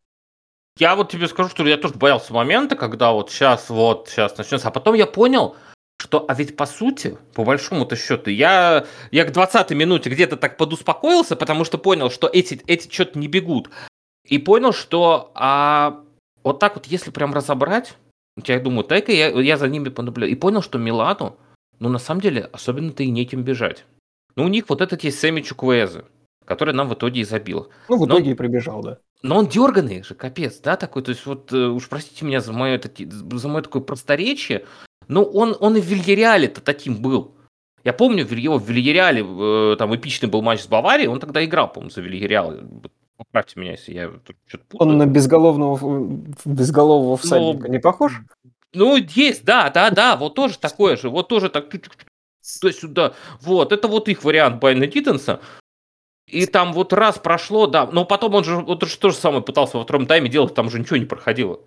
[0.79, 4.69] Я вот тебе скажу, что я тоже боялся момента, когда вот сейчас, вот сейчас начнется.
[4.69, 5.57] А потом я понял,
[6.01, 10.57] что, а ведь по сути, по большому-то счету, я, я к 20 минуте где-то так
[10.57, 13.71] подуспокоился, потому что понял, что эти, эти что-то не бегут.
[14.25, 16.03] И понял, что а,
[16.43, 17.95] вот так вот, если прям разобрать,
[18.49, 20.33] я думаю, и я, я за ними понаблюдаю.
[20.33, 21.37] И понял, что Милану,
[21.79, 23.85] ну, на самом деле, особенно-то и нечем бежать.
[24.37, 26.05] Ну, у них вот этот есть Сэмми Чуквезе,
[26.45, 27.69] который нам в итоге и забил.
[27.89, 28.99] Ну, в Но- итоге и прибежал, да.
[29.23, 31.03] Но он дерганый же, капец, да, такой.
[31.03, 34.65] То есть, вот э, уж простите меня за мое, за мое такое просторечие,
[35.09, 37.35] но он, он и в Вильяреале-то таким был.
[37.85, 41.45] Я помню, в его в Вильяреале э, там эпичный был матч с Баварией, он тогда
[41.45, 42.55] играл, по-моему, за Вильяреал.
[43.21, 44.11] Поправьте меня, если я
[44.47, 44.91] что-то путаю.
[44.91, 46.09] Он на безголовного,
[46.47, 48.23] безголового всадника не похож?
[48.73, 53.13] Ну, есть, да, да, да, вот тоже такое же, вот тоже так туда-сюда.
[53.43, 55.41] Вот, это вот их вариант Байна Диттенса.
[56.27, 59.43] И там вот раз прошло, да, но потом он же вот же то же самое
[59.43, 61.61] пытался во втором тайме делать, там уже ничего не проходило.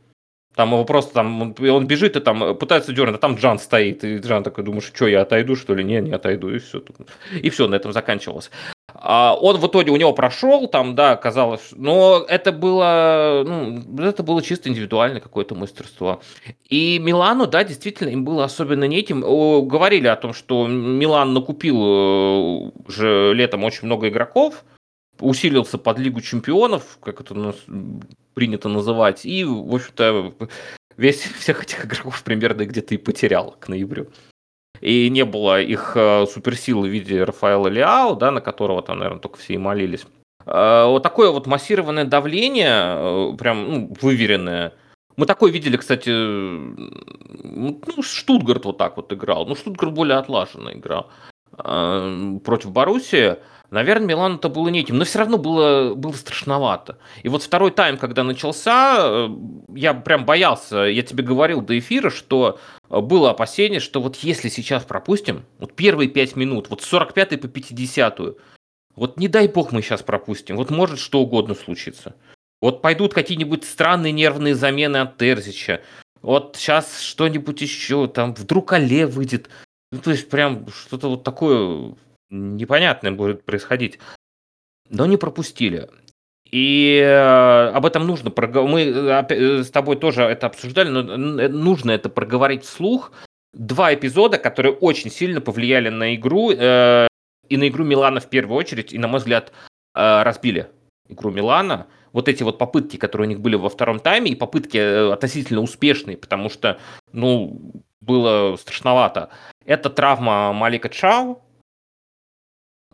[0.55, 3.59] Там его просто там, он, он бежит и там э, пытается дернуть, а там Джан
[3.59, 4.03] стоит.
[4.03, 5.83] И Джан такой, думаешь, что, я отойду, что ли?
[5.83, 6.83] Не, не отойду, и все.
[7.41, 8.51] И все, на этом заканчивалось.
[8.95, 14.23] А он в итоге у него прошел, там, да, казалось, но это было, ну, это
[14.23, 16.21] было чисто индивидуальное какое-то мастерство.
[16.69, 19.21] И Милану, да, действительно, им было особенно не этим.
[19.67, 24.63] Говорили о том, что Милан накупил э, уже летом очень много игроков,
[25.19, 27.55] усилился под Лигу чемпионов, как это у нас
[28.33, 30.33] принято называть, и, в общем-то,
[30.97, 34.07] весь всех этих игроков примерно где-то и потерял к ноябрю.
[34.81, 39.21] И не было их э, суперсилы в виде Рафаэла Лиао, да, на которого там, наверное,
[39.21, 40.05] только все и молились.
[40.45, 44.73] Э, вот такое вот массированное давление, э, прям ну, выверенное.
[45.15, 49.45] Мы такое видели, кстати, ну, Штутгарт вот так вот играл.
[49.45, 51.09] Ну, Штутгарт более отлаженно играл
[51.55, 53.37] против Боруссии.
[53.73, 56.99] Наверное, Милану это было не этим, но все равно было, было страшновато.
[57.23, 59.29] И вот второй тайм, когда начался, э,
[59.73, 62.59] я прям боялся, я тебе говорил до эфира, что
[62.91, 67.41] э, было опасение, что вот если сейчас пропустим, вот первые пять минут, вот с 45
[67.41, 68.19] по 50
[68.95, 72.13] вот не дай бог мы сейчас пропустим, вот может что угодно случиться.
[72.61, 75.81] Вот пойдут какие-нибудь странные нервные замены от Терзича,
[76.21, 79.49] вот сейчас что-нибудь еще, там вдруг Але выйдет.
[79.91, 81.95] Ну, то есть прям что-то вот такое
[82.29, 83.99] непонятное будет происходить.
[84.89, 85.89] Но не пропустили.
[86.51, 88.71] И э, об этом нужно проговорить.
[88.71, 93.11] Мы э, с тобой тоже это обсуждали, но нужно это проговорить вслух.
[93.53, 97.07] Два эпизода, которые очень сильно повлияли на игру, э,
[97.49, 99.51] и на игру Милана в первую очередь, и, на мой взгляд,
[99.95, 100.67] э, разбили
[101.09, 101.87] игру Милана.
[102.11, 105.61] Вот эти вот попытки, которые у них были во втором тайме, и попытки э, относительно
[105.61, 106.79] успешные, потому что,
[107.11, 109.29] ну, было страшновато.
[109.65, 111.41] Это травма Малика Чао,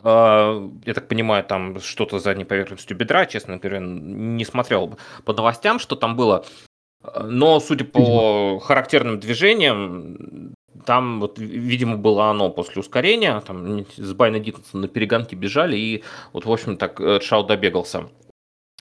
[0.02, 5.96] я так понимаю, там что-то за поверхностью бедра, честно говоря, не смотрел по новостям, что
[5.96, 6.44] там было.
[7.22, 13.40] Но, судя по характерным движениям, там, вот, видимо, было оно после ускорения.
[13.40, 18.08] Там с Байна Диттенса на перегонки бежали, и вот, в общем, так Шау добегался.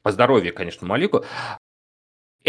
[0.03, 1.23] Здоровье, конечно, Малику.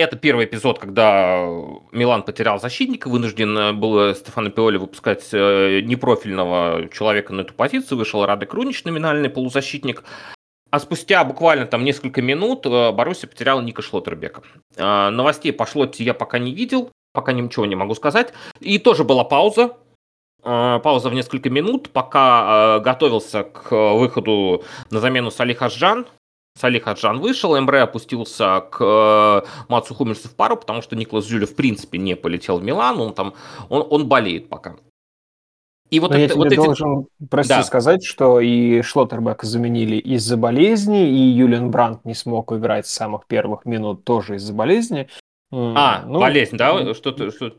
[0.01, 1.47] Это первый эпизод, когда
[1.93, 8.25] Милан потерял защитника, вынужден был Стефано Пиоли выпускать э, непрофильного человека на эту позицию, вышел
[8.25, 10.03] Радек Рунич, номинальный полузащитник.
[10.71, 14.43] А спустя буквально там несколько минут Боруссия потеряла Ника Шлоттербека.
[14.77, 18.33] Новостей пошло я пока не видел, пока ничего не могу сказать.
[18.61, 19.77] И тоже была пауза.
[20.43, 26.07] э, пауза в несколько минут, пока э, готовился к выходу на замену Салих Хаджан.
[26.59, 31.47] Салих Хаджан вышел, Эмбре опустился к э, Мацу Хумельсу в пару, потому что Никлас Зюля
[31.47, 33.35] в принципе не полетел в Милан, он там,
[33.69, 34.77] он, он болеет пока.
[35.91, 36.57] И вот, это, я тебе вот эти...
[36.57, 37.63] должен, прости, да.
[37.63, 43.27] сказать, что и Шлоттербека заменили из-за болезни, и Юлиан Брандт не смог играть с самых
[43.27, 45.09] первых минут тоже из-за болезни.
[45.53, 46.95] А, ну, болезнь, да?
[46.95, 47.57] Что-то, что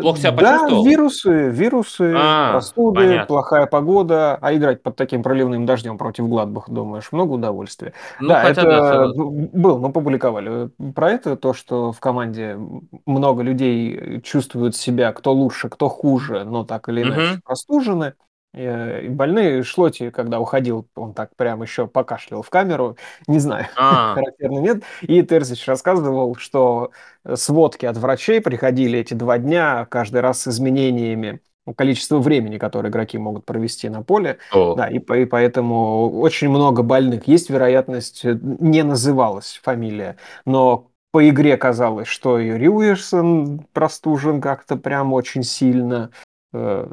[0.00, 3.26] Плохо себя да, вирусы, вирусы, а, простуды, понятно.
[3.26, 7.92] плохая погода, а играть под таким проливным дождем против Гладбаха, думаешь, много удовольствия.
[8.20, 12.58] Ну, да, это да, был, мы публиковали про это, то, что в команде
[13.06, 17.40] много людей чувствуют себя кто лучше, кто хуже, но так или иначе угу.
[17.44, 18.14] простужены.
[18.54, 23.66] Э, и больные Шлоти, когда уходил, он так прям еще покашлял в камеру, не знаю,
[23.76, 24.14] а.
[24.16, 24.82] характерно нет.
[25.02, 26.90] И Терзич рассказывал, что
[27.34, 31.40] сводки от врачей приходили эти два дня, каждый раз с изменениями
[31.76, 34.38] количества времени, которое игроки могут провести на поле.
[34.52, 34.74] О.
[34.74, 37.26] Да, и, и поэтому очень много больных.
[37.26, 44.76] Есть вероятность, э, не называлась фамилия, но по игре казалось, что и Рьюишсон простужен как-то
[44.76, 46.10] прям очень сильно.
[46.52, 46.88] Э,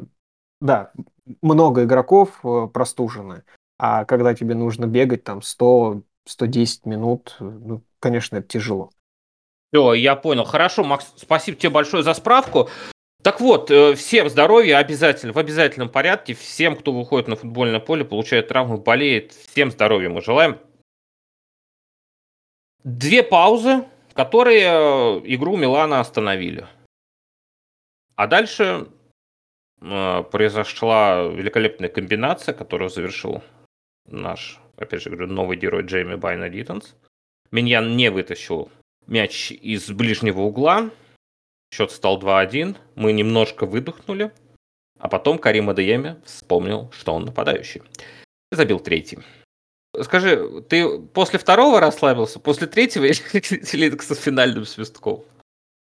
[0.60, 0.92] да,
[1.40, 3.44] много игроков э, простужены,
[3.78, 6.02] а когда тебе нужно бегать там 100-110
[6.84, 8.90] минут, э, ну, конечно, это тяжело.
[9.72, 10.44] Все, я понял.
[10.44, 12.68] Хорошо, Макс, спасибо тебе большое за справку.
[13.22, 16.34] Так вот, э, всем здоровья обязательно, в обязательном порядке.
[16.34, 20.58] Всем, кто выходит на футбольное поле, получает травмы, болеет, всем здоровья мы желаем.
[22.84, 24.68] Две паузы, которые
[25.34, 26.66] игру Милана остановили.
[28.16, 28.88] А дальше
[29.82, 33.42] произошла великолепная комбинация, которую завершил
[34.06, 36.94] наш, опять же говорю, новый герой Джейми Байна Диттенс.
[37.50, 38.70] Миньян не вытащил
[39.06, 40.90] мяч из ближнего угла.
[41.72, 42.76] Счет стал 2-1.
[42.94, 44.32] Мы немножко выдохнули.
[44.98, 47.82] А потом Карим Адееми вспомнил, что он нападающий.
[48.52, 49.18] И забил третий.
[50.00, 55.24] Скажи, ты после второго расслабился, после третьего или с финальным свистком?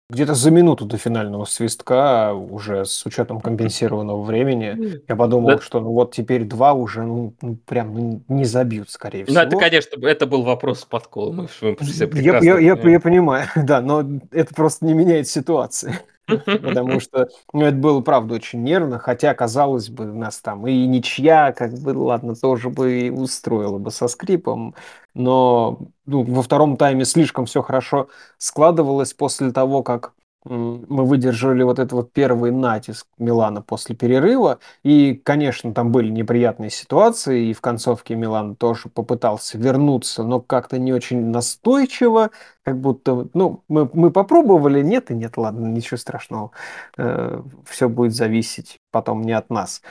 [0.09, 5.59] Где-то за минуту до финального свистка, уже с учетом компенсированного времени, я подумал, да.
[5.59, 9.35] что ну вот теперь два уже ну, ну прям ну, не забьют, скорее всего.
[9.35, 11.33] Ну, это, конечно, это был вопрос подкола.
[11.33, 15.93] Мы, мы все я, я, я, я понимаю, да, но это просто не меняет ситуации.
[16.45, 21.53] Потому что ну, это было, правда, очень нервно, хотя, казалось бы, нас там и ничья,
[21.53, 24.75] как бы, ладно, тоже бы устроила бы со скрипом,
[25.13, 30.13] но ну, во втором тайме слишком все хорошо складывалось после того, как
[30.47, 34.59] мы выдержали вот этот вот первый натиск Милана после перерыва.
[34.83, 40.77] И, конечно, там были неприятные ситуации, и в концовке Милан тоже попытался вернуться, но как-то
[40.77, 42.31] не очень настойчиво,
[42.63, 46.51] как будто, ну, мы, мы попробовали, нет и нет, ладно, ничего страшного,
[46.97, 49.81] э, все будет зависеть потом не от нас.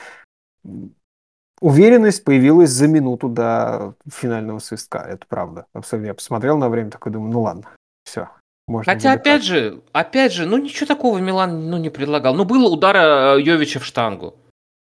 [1.61, 5.67] Уверенность появилась за минуту до финального свистка, это правда.
[5.73, 6.09] Абсолютно.
[6.09, 7.65] Я посмотрел на время, такой думаю, ну ладно,
[8.05, 8.29] все,
[8.67, 12.35] можно Хотя, опять же, опять же, ну ничего такого Милан ну, не предлагал.
[12.35, 14.35] Ну, было удара э, Йовича в штангу.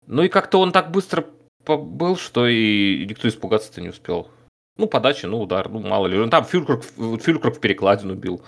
[0.06, 1.26] Ну и как-то он так быстро
[1.66, 4.30] был, что и никто испугаться-то не успел.
[4.76, 6.18] Ну, подача, ну, удар, ну, мало ли.
[6.18, 8.42] Ну, там Фюлькруг, Фюлькруг в перекладину бил.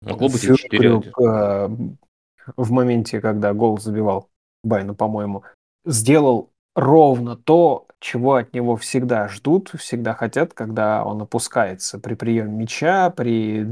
[0.00, 1.68] Могло быть и 4 э,
[2.56, 4.28] в моменте, когда гол забивал
[4.62, 5.44] Байна, по-моему,
[5.84, 12.52] сделал ровно то, чего от него всегда ждут, всегда хотят, когда он опускается при приеме
[12.52, 13.66] мяча, при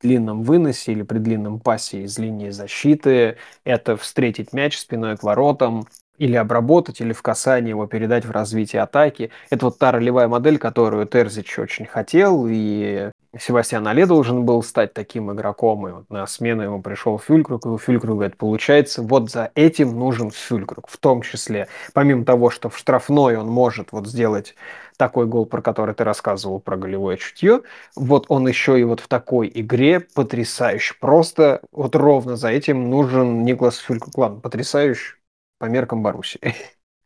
[0.00, 3.36] длинном выносе или при длинном пасе из линии защиты.
[3.64, 5.86] Это встретить мяч спиной к воротам,
[6.18, 9.30] или обработать, или в касании его передать в развитие атаки.
[9.50, 14.94] Это вот та ролевая модель, которую Терзич очень хотел, и Себастьян Але должен был стать
[14.94, 19.02] таким игроком, и вот на смену ему пришел Фюлькруг, и Фюлькруга это получается.
[19.02, 21.68] Вот за этим нужен Фюлькруг, в том числе.
[21.92, 24.54] Помимо того, что в штрафной он может вот сделать
[24.96, 27.60] такой гол, про который ты рассказывал, про голевое чутье,
[27.94, 30.94] вот он еще и вот в такой игре потрясающий.
[30.98, 34.16] Просто вот ровно за этим нужен Никлас Фюлькруг.
[34.16, 35.16] Ладно, потрясающий
[35.58, 36.40] по меркам Баруси.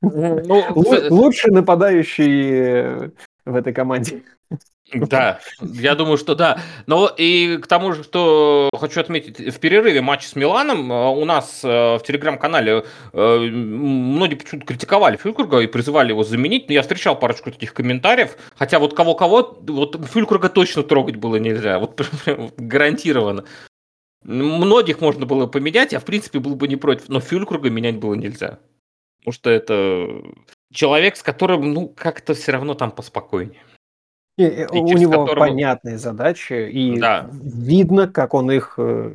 [0.00, 0.64] Ну,
[1.10, 3.12] Лучший нападающий
[3.44, 4.22] в этой команде.
[4.92, 6.60] Да, я думаю, что да.
[6.86, 11.24] Но и к тому же, что хочу отметить, в перерыве матча с Миланом э, у
[11.24, 16.68] нас э, в телеграм-канале э, многие почему-то критиковали Фюлькурга и призывали его заменить.
[16.68, 18.36] Но я встречал парочку таких комментариев.
[18.56, 21.78] Хотя вот кого-кого, вот Фюлькурга точно трогать было нельзя.
[21.82, 22.00] Вот
[22.56, 23.44] гарантированно.
[24.24, 28.14] Многих можно было поменять, я в принципе был бы не против, но Фюлькруга менять было
[28.14, 28.60] нельзя.
[29.18, 30.22] Потому что это
[30.72, 33.62] человек, с которым, ну, как-то все равно там поспокойнее.
[34.38, 35.46] И, и у него которого...
[35.46, 37.28] понятные задачи, и да.
[37.32, 39.14] видно, как он их э,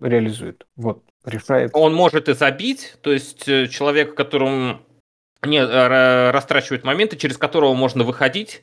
[0.00, 0.66] реализует.
[0.74, 1.70] Вот решает.
[1.74, 4.80] Он может и забить, то есть э, человек, которому
[5.44, 8.62] не э, растрачивает моменты, через которого можно выходить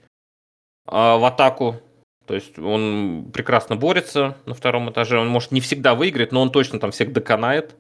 [0.86, 1.82] а, в атаку.
[2.26, 5.20] То есть он прекрасно борется на втором этаже.
[5.20, 7.76] Он может не всегда выиграть, но он точно там всех доконает.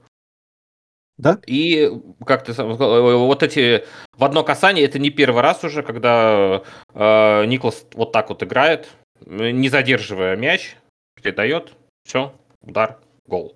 [1.17, 1.39] Да?
[1.47, 1.91] И
[2.25, 3.85] как ты вот эти
[4.17, 6.63] в одно касание это не первый раз уже, когда
[6.93, 8.89] э, Никлас вот так вот играет,
[9.25, 10.75] не задерживая мяч,
[11.15, 13.55] передает, все, удар, гол.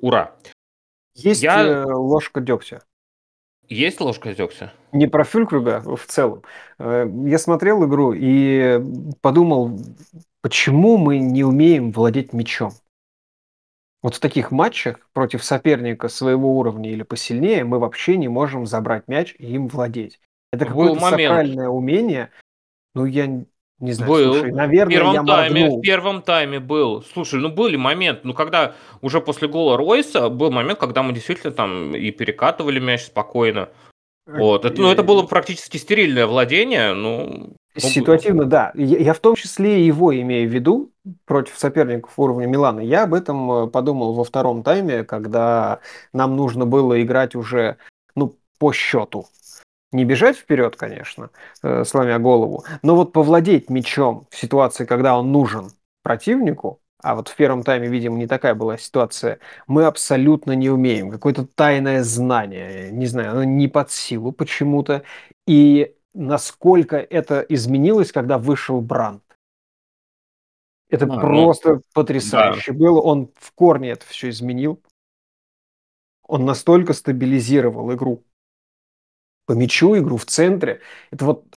[0.00, 0.34] Ура.
[1.14, 1.62] Есть Я...
[1.62, 2.82] Э, ложка дегтя.
[3.68, 4.72] Есть ложка дегтя?
[4.92, 6.42] Не про Фюлькруга в целом.
[6.78, 8.80] Э, я смотрел игру и
[9.20, 9.78] подумал,
[10.40, 12.72] почему мы не умеем владеть мячом.
[14.06, 19.08] Вот в таких матчах против соперника своего уровня или посильнее мы вообще не можем забрать
[19.08, 20.20] мяч и им владеть.
[20.52, 22.30] Это какое-то сакральное умение.
[22.94, 24.34] Ну, я не знаю, был.
[24.34, 25.78] слушай, наверное, в первом я тайме, моргнул.
[25.78, 27.02] В первом тайме был.
[27.02, 31.52] Слушай, ну были момент, ну когда уже после гола Ройса был момент, когда мы действительно
[31.52, 33.70] там и перекатывали мяч спокойно.
[34.24, 34.64] Вот.
[34.64, 36.94] Это, ну, это было практически стерильное владение.
[36.94, 38.72] Ну, Ситуативно, да.
[38.74, 40.90] Я, в том числе его имею в виду
[41.24, 42.80] против соперников уровня Милана.
[42.80, 45.80] Я об этом э, подумал во втором тайме, когда
[46.12, 47.76] нам нужно было играть уже
[48.14, 49.26] ну, по счету.
[49.92, 51.30] Не бежать вперед, конечно,
[51.62, 55.70] э, сломя голову, но вот повладеть мячом в ситуации, когда он нужен
[56.02, 61.10] противнику, а вот в первом тайме, видимо, не такая была ситуация, мы абсолютно не умеем.
[61.10, 65.02] Какое-то тайное знание, не знаю, оно не под силу почему-то.
[65.46, 69.22] И насколько это изменилось, когда вышел Бранд.
[70.88, 72.78] Это а, ну, просто ну, потрясающе да.
[72.78, 73.00] было.
[73.00, 74.82] Он в корне это все изменил.
[76.26, 78.24] Он настолько стабилизировал игру.
[79.46, 80.80] По мячу игру в центре.
[81.10, 81.54] Это вот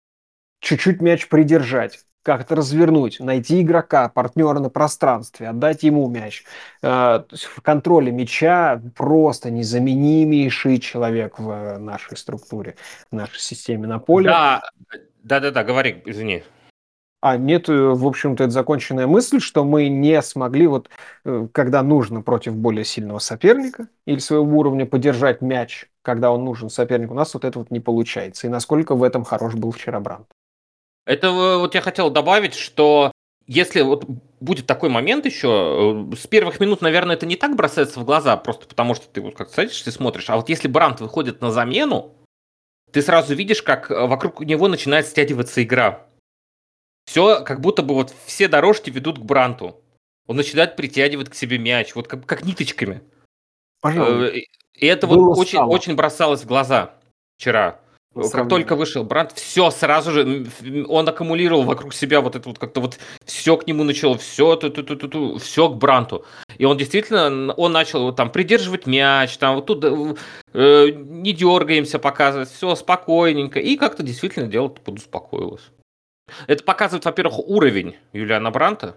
[0.62, 6.43] чуть-чуть мяч придержать как-то развернуть, найти игрока, партнера на пространстве, отдать ему мяч.
[6.82, 12.76] Э, в контроле мяча просто незаменимейший человек в нашей структуре,
[13.11, 14.30] в нашей системе на поле.
[14.30, 14.61] Да,
[15.24, 16.43] да-да-да, говори, извини.
[17.22, 20.89] А нет, э, в общем-то, это законченная мысль, что мы не смогли, вот
[21.26, 26.70] э, когда нужно против более сильного соперника или своего уровня подержать мяч, когда он нужен
[26.70, 28.47] сопернику, у нас вот это вот не получается.
[28.47, 30.28] И насколько в этом хорош был вчера Бранд.
[31.10, 33.12] Это вот я хотел добавить, что
[33.47, 34.05] если вот
[34.39, 38.38] будет такой момент еще, э, с первых минут, наверное, это не так бросается в глаза,
[38.38, 41.49] просто потому что ты вот как садишься и смотришь, а вот если Брант выходит на
[41.49, 42.14] замену,
[42.91, 46.05] ты сразу видишь, как э, вокруг него начинает стягиваться игра.
[47.05, 49.82] Все, как будто бы вот все дорожки ведут к Бранту.
[50.28, 53.01] Он начинает притягивать к себе мяч, вот как, как ниточками.
[53.82, 54.28] Пожалуй.
[54.28, 54.41] Э,
[54.76, 56.93] и это Было вот очень, очень бросалось в глаза
[57.39, 57.80] вчера.
[58.16, 60.47] Как только вышел Бранд, все сразу же,
[60.88, 64.68] он аккумулировал вокруг себя вот это вот как-то вот все к нему начало, все, ту
[64.68, 66.26] -ту -ту -ту -ту, все к Бранту.
[66.57, 69.86] И он действительно, он начал вот там придерживать мяч, там вот тут
[70.53, 73.60] э, не дергаемся показывать, все спокойненько.
[73.60, 75.70] И как-то действительно дело подуспокоилось.
[76.47, 78.95] Это показывает, во-первых, уровень Юлиана Бранта.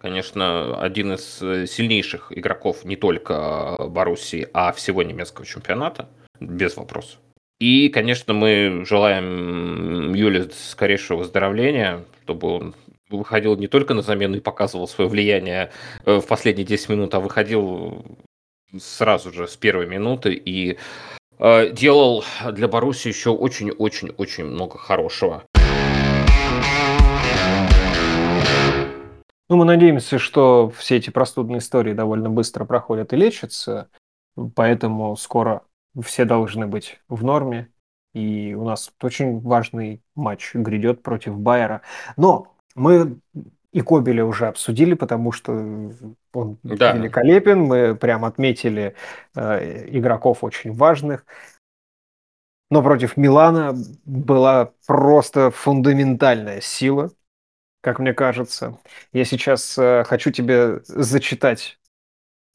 [0.00, 6.08] Конечно, один из э, сильнейших игроков не только Боруссии, а всего немецкого чемпионата,
[6.40, 7.18] без вопросов.
[7.60, 12.74] И, конечно, мы желаем Юле скорейшего выздоровления, чтобы он
[13.10, 15.72] выходил не только на замену и показывал свое влияние
[16.04, 18.04] э, в последние 10 минут, а выходил
[18.78, 20.78] сразу же с первой минуты и
[21.38, 25.42] э, делал для Баруси еще очень-очень-очень много хорошего.
[29.48, 33.88] Ну, мы надеемся, что все эти простудные истории довольно быстро проходят и лечатся,
[34.54, 35.62] поэтому скоро
[36.02, 37.70] все должны быть в норме.
[38.14, 41.82] И у нас очень важный матч грядет против Байера.
[42.16, 43.18] Но мы
[43.72, 45.52] и Кобеля уже обсудили, потому что
[46.32, 46.92] он да.
[46.92, 47.60] великолепен.
[47.60, 48.94] Мы прям отметили
[49.34, 51.26] э, игроков очень важных.
[52.70, 53.74] Но против Милана
[54.04, 57.10] была просто фундаментальная сила,
[57.82, 58.78] как мне кажется.
[59.12, 61.78] Я сейчас э, хочу тебе зачитать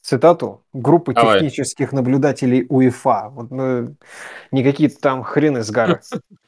[0.04, 1.39] цитату группы Давай.
[1.39, 3.30] технических наблюдателей УЕФА.
[3.32, 3.95] Вот, ну,
[4.51, 6.01] не какие-то там хрены с горы.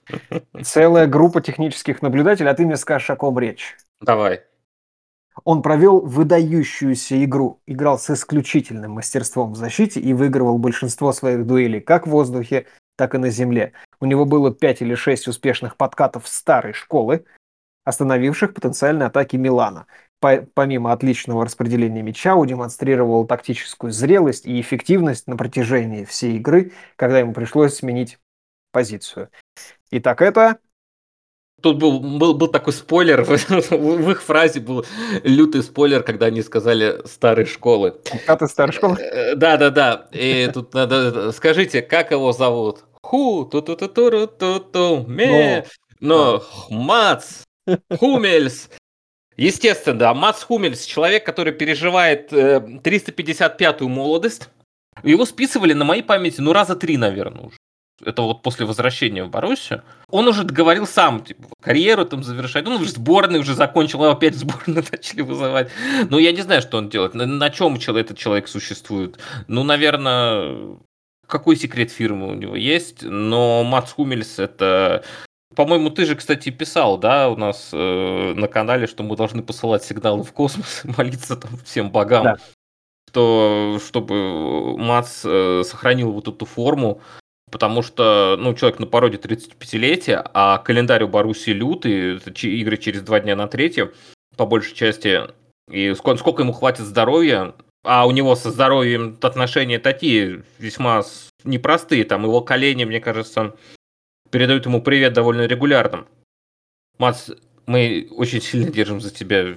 [0.64, 3.78] Целая группа технических наблюдателей, а ты мне скажешь, о ком речь.
[4.02, 4.42] Давай.
[5.44, 11.82] Он провел выдающуюся игру, играл с исключительным мастерством в защите и выигрывал большинство своих дуэлей
[11.82, 13.74] как в воздухе, так и на земле.
[14.00, 17.26] У него было 5 или 6 успешных подкатов старой школы,
[17.84, 19.88] остановивших потенциальные атаки Милана
[20.54, 27.34] помимо отличного распределения мяча, удемонстрировал тактическую зрелость и эффективность на протяжении всей игры, когда ему
[27.34, 28.20] пришлось сменить
[28.72, 29.30] позицию.
[29.92, 30.60] Итак, это
[31.62, 34.86] Тут был, был, был такой спойлер, в, их фразе был
[35.24, 37.96] лютый спойлер, когда они сказали «старой школы».
[38.28, 38.98] А ты старой школы?
[39.36, 40.08] Да-да-да.
[40.12, 41.32] И тут надо...
[41.32, 42.84] Скажите, как его зовут?
[43.02, 45.66] Ху, ту ту ту ту ту ту ме.
[46.00, 47.44] Но, Мац,
[47.98, 48.70] Хумельс.
[49.38, 54.50] Естественно, Мац Хумельс, человек, который переживает э, 355-ю молодость.
[55.04, 57.58] Его списывали на моей памяти, ну, раза три, наверное, уже.
[58.04, 59.84] Это вот после возвращения в Боруссию.
[60.10, 62.68] Он уже говорил сам, типа, карьеру там завершать.
[62.68, 65.70] Он уже сборный уже закончил, а опять сборную начали вызывать.
[66.10, 67.14] Ну, я не знаю, что он делает.
[67.14, 69.20] На, на чем этот человек существует?
[69.48, 70.78] Ну, наверное,
[71.28, 75.04] какой секрет фирмы у него есть, но Мац Хумельс это
[75.56, 79.84] по-моему, ты же, кстати, писал, да, у нас э, на канале, что мы должны посылать
[79.84, 82.38] сигналы в космос, молиться там всем богам, да.
[83.10, 87.02] что, чтобы Мац э, сохранил вот эту форму,
[87.52, 93.20] потому что, ну, человек на породе 35-летия, а календарь у Баруси лютый, игры через два
[93.20, 93.92] дня на третье,
[94.36, 95.22] по большей части,
[95.72, 97.54] и сколько, сколько ему хватит здоровья,
[97.84, 101.04] а у него со здоровьем отношения такие весьма
[101.44, 103.56] непростые, там его колени, мне кажется,
[104.30, 106.06] передают ему привет довольно регулярно.
[106.98, 107.30] Мац,
[107.66, 109.56] мы очень сильно держим за тебя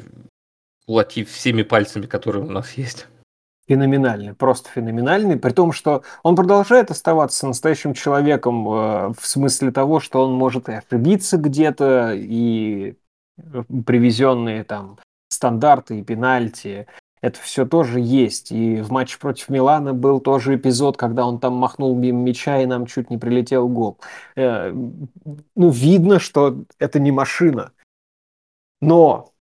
[0.86, 3.06] кулаки всеми пальцами, которые у нас есть.
[3.68, 10.00] Феноменальный, просто феноменальный, при том, что он продолжает оставаться настоящим человеком э, в смысле того,
[10.00, 12.96] что он может и ошибиться где-то, и
[13.36, 14.98] э, привезенные там
[15.28, 16.86] стандарты и пенальти,
[17.20, 18.52] это все тоже есть.
[18.52, 22.66] И в матче против Милана был тоже эпизод, когда он там махнул мимо мяча, и
[22.66, 23.98] нам чуть не прилетел гол.
[24.36, 27.72] Э, ну, видно, что это не машина.
[28.80, 29.32] Но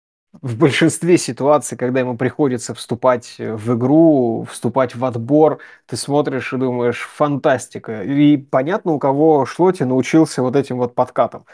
[0.43, 6.57] в большинстве ситуаций, когда ему приходится вступать в игру, вступать в отбор, ты смотришь и
[6.57, 8.03] думаешь, фантастика.
[8.03, 11.45] И понятно, у кого Шлоти научился вот этим вот подкатам.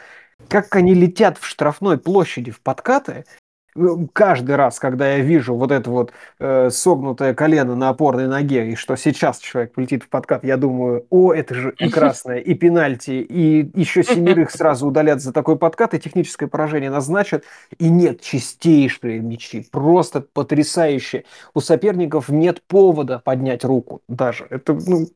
[0.49, 3.25] Как они летят в штрафной площади в подкаты,
[4.13, 8.75] каждый раз, когда я вижу вот это вот э, согнутое колено на опорной ноге, и
[8.75, 13.11] что сейчас человек полетит в подкат, я думаю, о, это же и красное, и пенальти,
[13.11, 17.43] и еще семерых сразу удалят за такой подкат, и техническое поражение назначат,
[17.77, 21.25] и нет, чистейшие мячи, просто потрясающие.
[21.53, 24.45] У соперников нет повода поднять руку даже.
[24.49, 25.07] Это ну,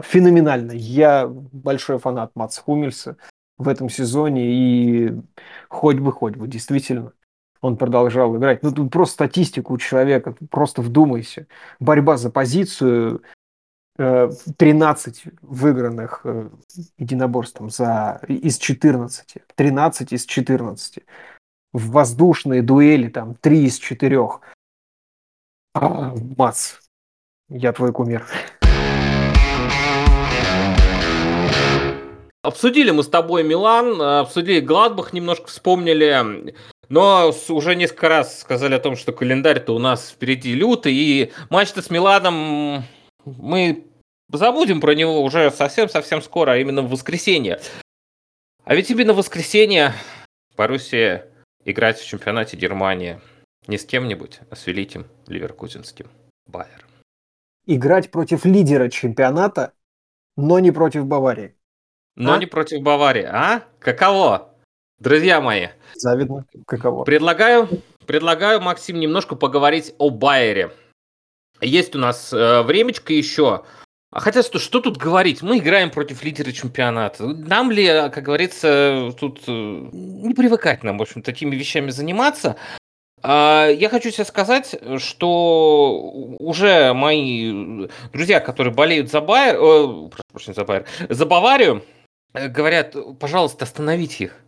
[0.00, 0.72] феноменально.
[0.72, 3.16] Я большой фанат Мац Хумельса
[3.58, 5.14] в этом сезоне, и
[5.68, 7.12] хоть бы, хоть бы, действительно
[7.60, 8.62] он продолжал играть.
[8.62, 11.46] Ну, тут просто статистику у человека, просто вдумайся.
[11.80, 13.22] Борьба за позицию,
[13.96, 16.50] 13 э, выигранных э,
[16.98, 20.98] единоборством за, из 14, 13 из 14.
[21.72, 24.20] В воздушные дуэли там 3 из 4.
[25.74, 26.74] А, Мац,
[27.48, 28.26] я твой кумир.
[32.42, 36.54] Обсудили мы с тобой Милан, обсудили Гладбах, немножко вспомнили.
[36.88, 41.82] Но уже несколько раз сказали о том, что календарь-то у нас впереди лютый, и матч-то
[41.82, 42.84] с Миладом
[43.24, 43.86] мы
[44.32, 47.60] забудем про него уже совсем-совсем скоро, а именно в воскресенье.
[48.64, 49.94] А ведь именно в воскресенье
[50.56, 51.28] Боруссия
[51.64, 53.20] играть в чемпионате Германии
[53.66, 56.08] не с кем-нибудь, а с великим ливеркузинским
[56.46, 56.88] Байером.
[57.66, 59.72] Играть против лидера чемпионата,
[60.36, 61.56] но не против Баварии.
[62.14, 62.38] Но а?
[62.38, 63.64] не против Баварии, а?
[63.80, 64.55] Каково?
[64.98, 66.46] Друзья мои, завидно.
[66.66, 67.04] Каково?
[67.04, 67.68] Предлагаю,
[68.06, 70.72] предлагаю, Максим, немножко поговорить о Байере.
[71.60, 73.64] Есть у нас э, времечко еще.
[74.10, 75.42] А хотя, что, что тут говорить?
[75.42, 77.26] Мы играем против лидера чемпионата.
[77.26, 82.56] Нам ли, как говорится, тут э, не привыкать нам, в общем, такими вещами заниматься?
[83.22, 90.54] А, я хочу тебе сказать, что уже мои друзья, которые болеют за Байер, э, прошу
[90.54, 91.82] за Байер, за Баварию,
[92.32, 94.45] э, говорят, пожалуйста, остановите их.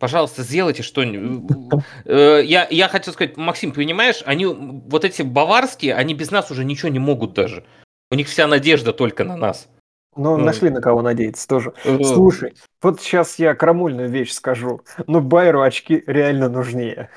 [0.00, 1.56] Пожалуйста, сделайте что-нибудь.
[2.04, 6.64] Э, я, я хотел сказать, Максим, понимаешь, они вот эти баварские, они без нас уже
[6.64, 7.64] ничего не могут даже.
[8.10, 9.68] У них вся надежда только на нас.
[10.16, 11.72] Ну, ну, нашли на кого надеяться тоже.
[11.84, 12.02] Uh-huh.
[12.04, 14.80] Слушай, вот сейчас я крамольную вещь скажу.
[15.06, 17.10] Но Байеру очки реально нужнее.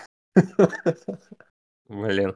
[1.88, 2.36] Блин.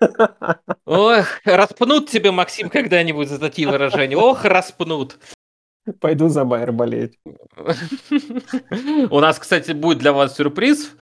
[0.84, 4.16] Ох, распнут тебе, Максим, когда-нибудь за такие выражения.
[4.16, 5.18] Ох, распнут.
[6.00, 7.18] Пойду за Байер болеть.
[9.10, 10.92] У нас, кстати, будет для вас сюрприз.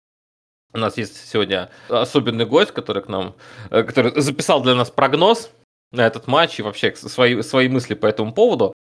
[0.72, 3.36] У нас есть сегодня особенный гость, который к нам,
[3.70, 5.50] э, который записал для нас прогноз
[5.92, 8.72] на этот матч и вообще свои, свои мысли по этому поводу.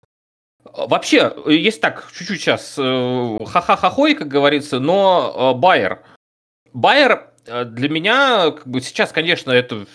[0.65, 6.05] Вообще, есть так, чуть-чуть сейчас э, ха-ха-ха-хой, как говорится, но э, Байер.
[6.73, 9.87] Байер для меня, как бы сейчас, конечно, это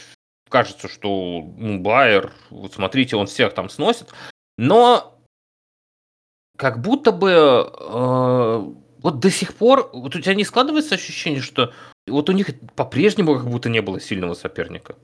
[0.50, 4.14] кажется, что ну, Байер, вот смотрите, он всех там сносит.
[4.58, 5.19] Но
[6.60, 11.72] как будто бы э, вот до сих пор, вот у тебя не складывается ощущение, что
[12.06, 14.96] вот у них по-прежнему как будто не было сильного соперника.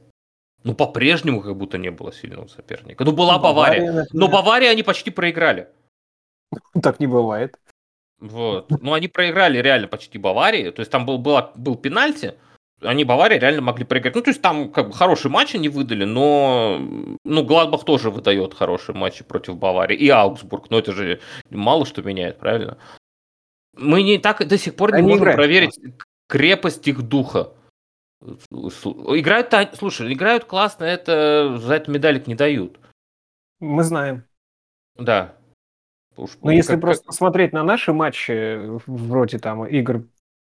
[0.65, 3.05] Ну, по-прежнему как будто не было сильного соперника.
[3.05, 3.85] Ну, была Бавария.
[3.85, 5.69] Бавария но Бавария они почти проиграли.
[6.83, 7.57] Так не бывает.
[8.19, 8.69] Вот.
[8.81, 10.71] Ну, они проиграли реально почти Баварии.
[10.71, 12.35] То есть там был, был, был пенальти,
[12.81, 14.15] они Бавария реально могли проиграть.
[14.15, 16.79] Ну, то есть там как бы хороший матч они выдали, но
[17.23, 19.97] ну, Гладбах тоже выдает хорошие матчи против Баварии.
[19.97, 22.77] И Аугсбург, но это же мало что меняет, правильно?
[23.73, 25.79] Мы не так до сих пор не они можем играют, проверить
[26.27, 27.53] крепость их духа.
[28.21, 32.79] Играют, слушай, играют классно, это за это медалик не дают.
[33.59, 34.23] Мы знаем.
[34.97, 35.35] Да.
[36.17, 37.07] Уж, Но если как, просто как...
[37.07, 38.57] посмотреть на наши матчи,
[38.87, 40.07] вроде там игр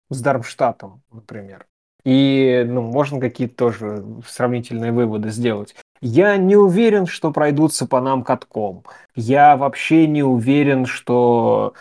[0.10, 1.66] с Дармштадтом, например,
[2.06, 5.76] и ну, можно какие-то тоже сравнительные выводы сделать.
[6.02, 8.84] Я не уверен, что пройдутся по нам катком.
[9.16, 11.74] Я вообще не уверен, что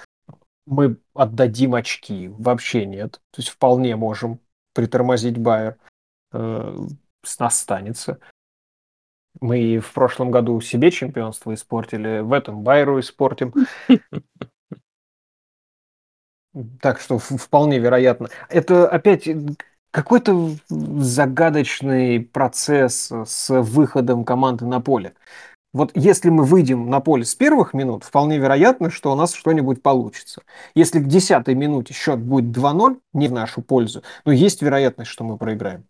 [0.66, 2.28] мы отдадим очки.
[2.38, 3.20] Вообще нет.
[3.32, 4.40] То есть вполне можем
[4.72, 5.76] притормозить Байер.
[6.32, 6.74] Э,
[7.22, 8.18] с нас станется.
[9.40, 13.52] Мы в прошлом году себе чемпионство испортили, в этом Байеру испортим.
[16.80, 18.28] Так что вполне вероятно.
[18.48, 19.28] Это опять
[19.94, 25.14] какой-то загадочный процесс с выходом команды на поле.
[25.72, 29.82] Вот если мы выйдем на поле с первых минут, вполне вероятно, что у нас что-нибудь
[29.82, 30.42] получится.
[30.74, 35.22] Если к десятой минуте счет будет 2-0, не в нашу пользу, но есть вероятность, что
[35.22, 35.84] мы проиграем.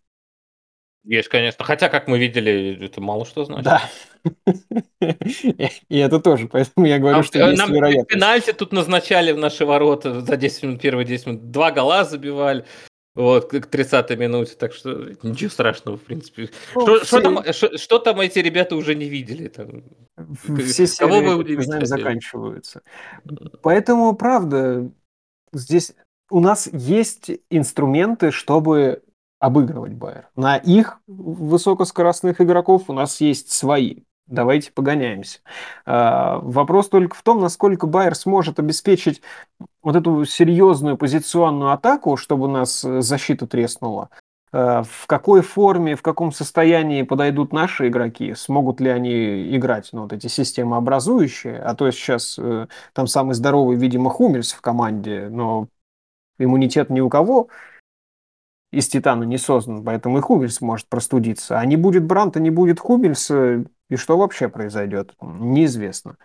[1.03, 1.65] Есть, конечно.
[1.65, 3.63] Хотя, как мы видели, это мало что значит.
[3.65, 3.81] Да.
[5.89, 8.09] И это тоже, поэтому я говорю, что есть вероятность.
[8.09, 11.49] пенальти тут назначали в наши ворота за 10 минут, первые 10 минут.
[11.49, 12.65] Два гола забивали.
[13.15, 16.49] Вот, к 30-й минуте, так что ничего страшного, в принципе.
[16.75, 17.05] Ну, что, все...
[17.05, 19.47] что, там, что, что там эти ребята уже не видели?
[19.47, 19.83] Там?
[20.59, 21.85] Все Кого вы удивите?
[21.85, 22.81] заканчиваются.
[23.61, 24.91] Поэтому, правда,
[25.53, 25.93] здесь
[26.29, 29.01] у нас есть инструменты, чтобы
[29.39, 30.27] обыгрывать Байер.
[30.35, 34.01] На их высокоскоростных игроков у нас есть свои.
[34.27, 35.39] Давайте погоняемся.
[35.85, 39.21] А, вопрос только в том, насколько Байер сможет обеспечить
[39.83, 44.09] вот эту серьезную позиционную атаку, чтобы у нас э, защита треснула.
[44.51, 48.33] А, в какой форме, в каком состоянии подойдут наши игроки?
[48.33, 51.59] Смогут ли они играть ну, вот эти системообразующие?
[51.59, 55.67] А то сейчас э, там самый здоровый, видимо, Хумельс в команде, но
[56.39, 57.49] иммунитет ни у кого
[58.71, 61.59] из титана не создан, поэтому и Хумельс может простудиться.
[61.59, 66.17] А не будет Бранта, не будет Хумельса, и что вообще произойдет, неизвестно.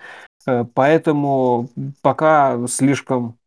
[0.47, 1.69] Э, поэтому
[2.03, 3.39] пока слишком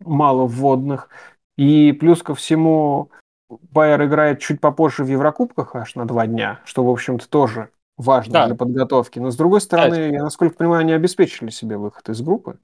[0.00, 1.08] мало вводных.
[1.56, 3.10] И плюс ко всему,
[3.48, 8.32] Байер играет чуть попозже в Еврокубках аж на два дня, что, в общем-то, тоже важно
[8.32, 8.46] да.
[8.46, 9.18] для подготовки.
[9.18, 10.06] Но, с другой стороны, да.
[10.06, 12.58] я, насколько понимаю, они обеспечили себе выход из группы.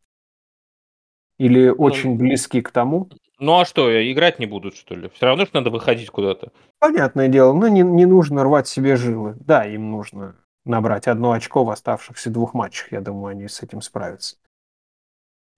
[1.39, 3.11] Или ну, очень близки к тому.
[3.39, 5.11] Ну а что, играть не будут, что ли?
[5.11, 6.53] Все равно же надо выходить куда-то.
[6.79, 9.37] Понятное дело, но не, не нужно рвать себе жилы.
[9.41, 10.37] Да, им нужно
[10.67, 12.93] набрать одно очко в оставшихся двух матчах.
[12.93, 14.37] Я думаю, они с этим справятся.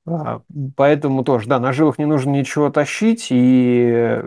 [0.06, 0.42] А,
[0.76, 4.22] поэтому тоже, да, на жилах не нужно ничего тащить, и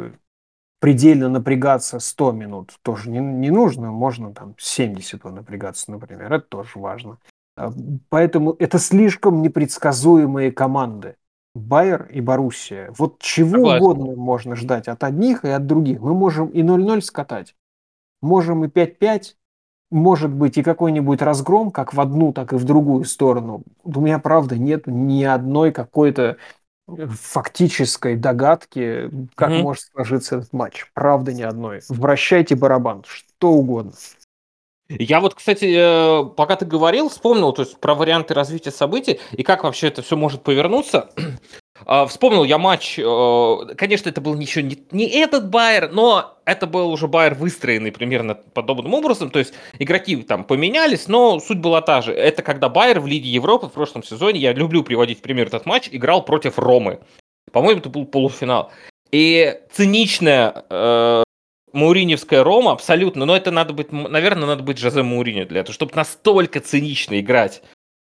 [0.80, 3.92] предельно напрягаться 100 минут тоже не, не нужно.
[3.92, 6.34] Можно там 70 напрягаться, например.
[6.34, 7.18] Это тоже важно.
[7.56, 7.72] А,
[8.10, 11.16] поэтому это слишком непредсказуемые команды.
[11.54, 12.94] Байер и Боруссия.
[12.98, 13.84] Вот чего Согласен.
[13.84, 16.00] угодно можно ждать от одних и от других.
[16.00, 17.56] Мы можем и 0-0 скатать,
[18.22, 19.36] можем и 5-5,
[19.92, 23.64] может быть и какой-нибудь разгром, как в одну, так и в другую сторону.
[23.84, 26.38] У меня, правда, нет ни одной какой-то
[26.88, 29.62] э, фактической догадки, как mm-hmm.
[29.62, 30.86] может сложиться этот матч.
[30.94, 31.82] Правда, ни одной.
[31.90, 33.94] Вращайте барабан, что угодно.
[34.88, 39.44] Я вот, кстати, э, пока ты говорил, вспомнил то есть, про варианты развития событий и
[39.44, 41.10] как вообще это все может повернуться.
[41.86, 46.68] А, вспомнил я матч, э, конечно, это был еще не, не этот Байер, но это
[46.68, 51.82] был уже Байер выстроенный примерно подобным образом, то есть игроки там поменялись, но суть была
[51.82, 52.14] та же.
[52.14, 55.90] Это когда Байер в Лиге Европы в прошлом сезоне, я люблю приводить пример этот матч,
[55.92, 57.00] играл против Ромы.
[57.52, 58.72] По-моему, это был полуфинал.
[59.12, 61.24] И циничная э,
[61.74, 65.94] Мауриневская Рома абсолютно, но это надо быть, наверное, надо быть Жозе Мауриню для этого, чтобы
[65.96, 67.62] настолько цинично играть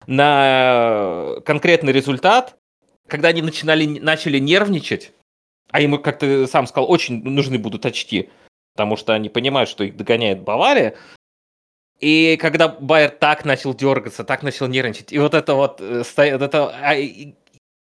[0.08, 2.56] на конкретный результат,
[3.08, 5.12] когда они начинали, начали нервничать,
[5.72, 8.30] а ему, как ты сам сказал, очень нужны будут очки,
[8.76, 10.96] потому что они понимают, что их догоняет Бавария,
[12.00, 16.42] и когда Байер так начал дергаться, так начал нервничать, и вот это вот, э, вот
[16.42, 16.96] это, а,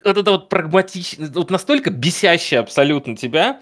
[0.05, 3.61] вот это вот прагматично, вот настолько бесящее абсолютно тебя,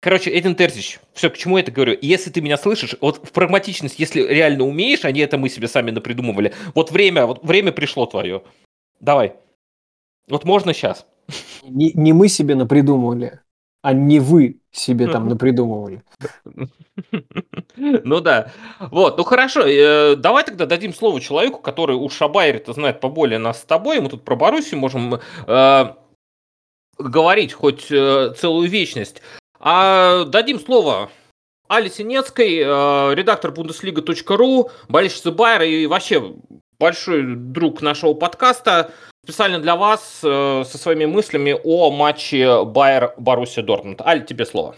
[0.00, 1.98] Короче, Эдин Терзич, все, к чему я это говорю?
[2.00, 5.66] Если ты меня слышишь, вот в прагматичность, если реально умеешь, а не это мы себе
[5.66, 8.44] сами напридумывали, вот время, вот время пришло твое.
[9.00, 9.34] Давай.
[10.28, 11.06] Вот можно сейчас.
[11.62, 13.40] Не, не мы себе напридумывали,
[13.82, 16.02] а не вы себе там напридумывали.
[17.76, 18.50] Ну да.
[18.80, 23.38] Вот, ну хорошо, э, давай тогда дадим слово человеку, который уж о Байере-то знает поболее
[23.38, 24.00] нас с тобой.
[24.00, 25.84] Мы тут про Боруссию можем э,
[26.98, 29.22] говорить хоть э, целую вечность.
[29.60, 31.10] А дадим слово
[31.68, 32.58] Али Синецкой,
[33.14, 36.34] редактор Бундеслига.ру, болельщица Байера и вообще
[36.78, 38.92] большой друг нашего подкаста.
[39.28, 44.00] Специально для вас э, со своими мыслями о матче Байер-Боруссия Дортмунд.
[44.00, 44.74] Аль, тебе слово.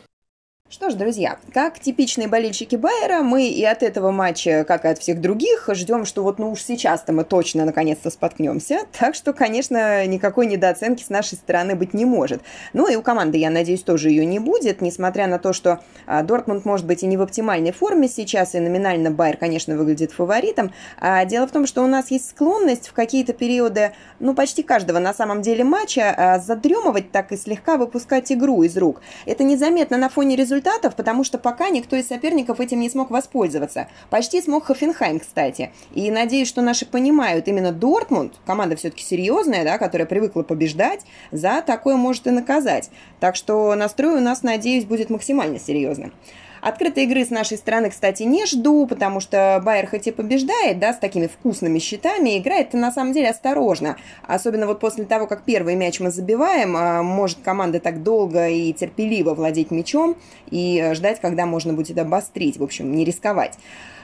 [0.73, 5.01] Что ж, друзья, как типичные болельщики Байера, мы и от этого матча, как и от
[5.01, 8.83] всех других, ждем, что вот ну уж сейчас-то мы точно наконец-то споткнемся.
[8.97, 12.43] Так что, конечно, никакой недооценки с нашей стороны быть не может.
[12.73, 16.23] Ну и у команды, я надеюсь, тоже ее не будет, несмотря на то, что а,
[16.23, 20.73] Дортмунд может быть и не в оптимальной форме сейчас, и номинально Байер, конечно, выглядит фаворитом.
[21.01, 23.91] А дело в том, что у нас есть склонность в какие-то периоды,
[24.21, 28.77] ну почти каждого на самом деле матча, а, задремывать так и слегка выпускать игру из
[28.77, 29.03] рук.
[29.27, 33.11] Это незаметно на фоне результата результатов, потому что пока никто из соперников этим не смог
[33.11, 33.89] воспользоваться.
[34.11, 35.71] Почти смог Хофенхайм, кстати.
[35.95, 41.01] И надеюсь, что наши понимают, именно Дортмунд, команда все-таки серьезная, да, которая привыкла побеждать,
[41.33, 42.91] за такое может и наказать.
[43.21, 46.13] Так что настрой у нас, надеюсь, будет максимально серьезным.
[46.61, 50.93] Открытой игры с нашей стороны, кстати, не жду, потому что Байер хоть и побеждает, да,
[50.93, 53.97] с такими вкусными щитами, играет на самом деле осторожно.
[54.27, 58.73] Особенно вот после того, как первый мяч мы забиваем, а, может команда так долго и
[58.73, 60.17] терпеливо владеть мячом
[60.51, 63.59] и ждать, когда можно будет обострить, в общем, не рисковать.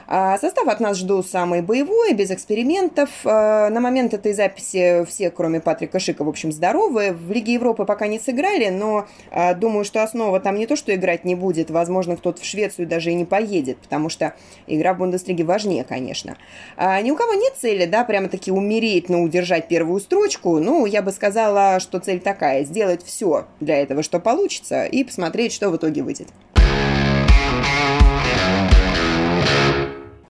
[0.09, 3.09] А состав от нас жду самый боевой, без экспериментов.
[3.25, 7.11] А, на момент этой записи все, кроме Патрика Шика, в общем, здоровы.
[7.11, 10.95] В Лиге Европы пока не сыграли, но а, думаю, что основа там не то, что
[10.95, 11.69] играть не будет.
[11.69, 14.33] Возможно, кто-то в Швецию даже и не поедет, потому что
[14.65, 16.37] игра в Бундеслиге важнее, конечно.
[16.77, 20.59] Ни у кого нет цели, да, прямо-таки умереть, но удержать первую строчку.
[20.59, 25.51] Ну, я бы сказала, что цель такая, сделать все для этого, что получится, и посмотреть,
[25.51, 26.27] что в итоге выйдет.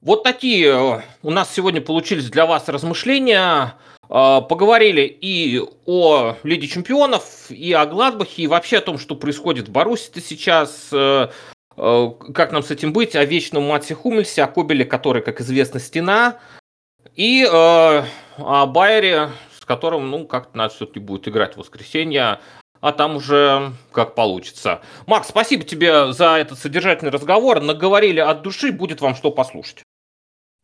[0.06, 3.74] Вот такие э, у нас сегодня получились для вас размышления.
[4.08, 9.66] Э, поговорили и о Лиге Чемпионов, и о Гладбахе, и вообще о том, что происходит
[9.66, 11.26] в Баруси сейчас, э,
[11.76, 16.38] как нам с этим быть, о вечном Матсе Хумельсе, о Кобеле, который, как известно, стена,
[17.16, 22.38] и о Байере, с которым, ну, как-то надо все-таки будет играть в воскресенье,
[22.80, 24.82] а там уже как получится.
[25.06, 27.60] Макс, спасибо тебе за этот содержательный разговор.
[27.60, 29.85] Наговорили от души, будет вам что послушать.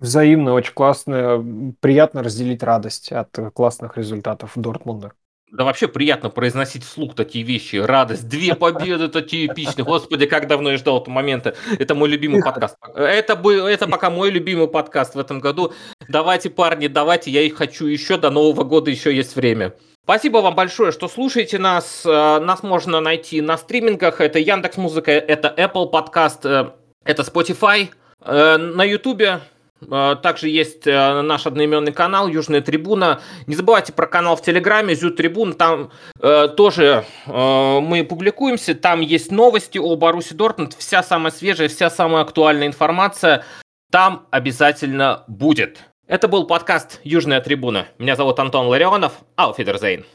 [0.03, 1.75] Взаимно, очень классно.
[1.79, 5.13] Приятно разделить радость от классных результатов Дортмунда.
[5.53, 7.77] Да вообще приятно произносить вслух такие вещи.
[7.77, 9.85] Радость, две победы такие эпичные.
[9.85, 11.55] Господи, как давно я ждал этого момента.
[11.79, 12.77] Это мой любимый подкаст.
[12.97, 13.35] Это,
[13.69, 15.73] это пока мой любимый подкаст в этом году.
[16.09, 18.17] Давайте, парни, давайте, я их хочу еще.
[18.17, 19.73] До Нового года еще есть время.
[20.03, 22.03] Спасибо вам большое, что слушаете нас.
[22.05, 24.21] Э, нас можно найти на стримингах.
[24.21, 26.71] Это Яндекс Музыка, это Apple Podcast, э,
[27.05, 27.91] это Spotify.
[28.25, 29.43] Э, на Ютубе
[30.23, 33.21] также есть э, наш одноименный канал Южная Трибуна.
[33.47, 35.53] Не забывайте про канал в Телеграме Зю Трибун.
[35.53, 38.75] Там э, тоже э, мы публикуемся.
[38.75, 40.75] Там есть новости о Баруси Дортмунд.
[40.79, 43.45] Вся самая свежая, вся самая актуальная информация
[43.93, 45.85] там обязательно будет.
[46.09, 47.87] Это был подкаст Южная Трибуна.
[47.99, 49.13] Меня зовут Антон Ларионов.
[49.37, 50.07] Ауфидерзейн.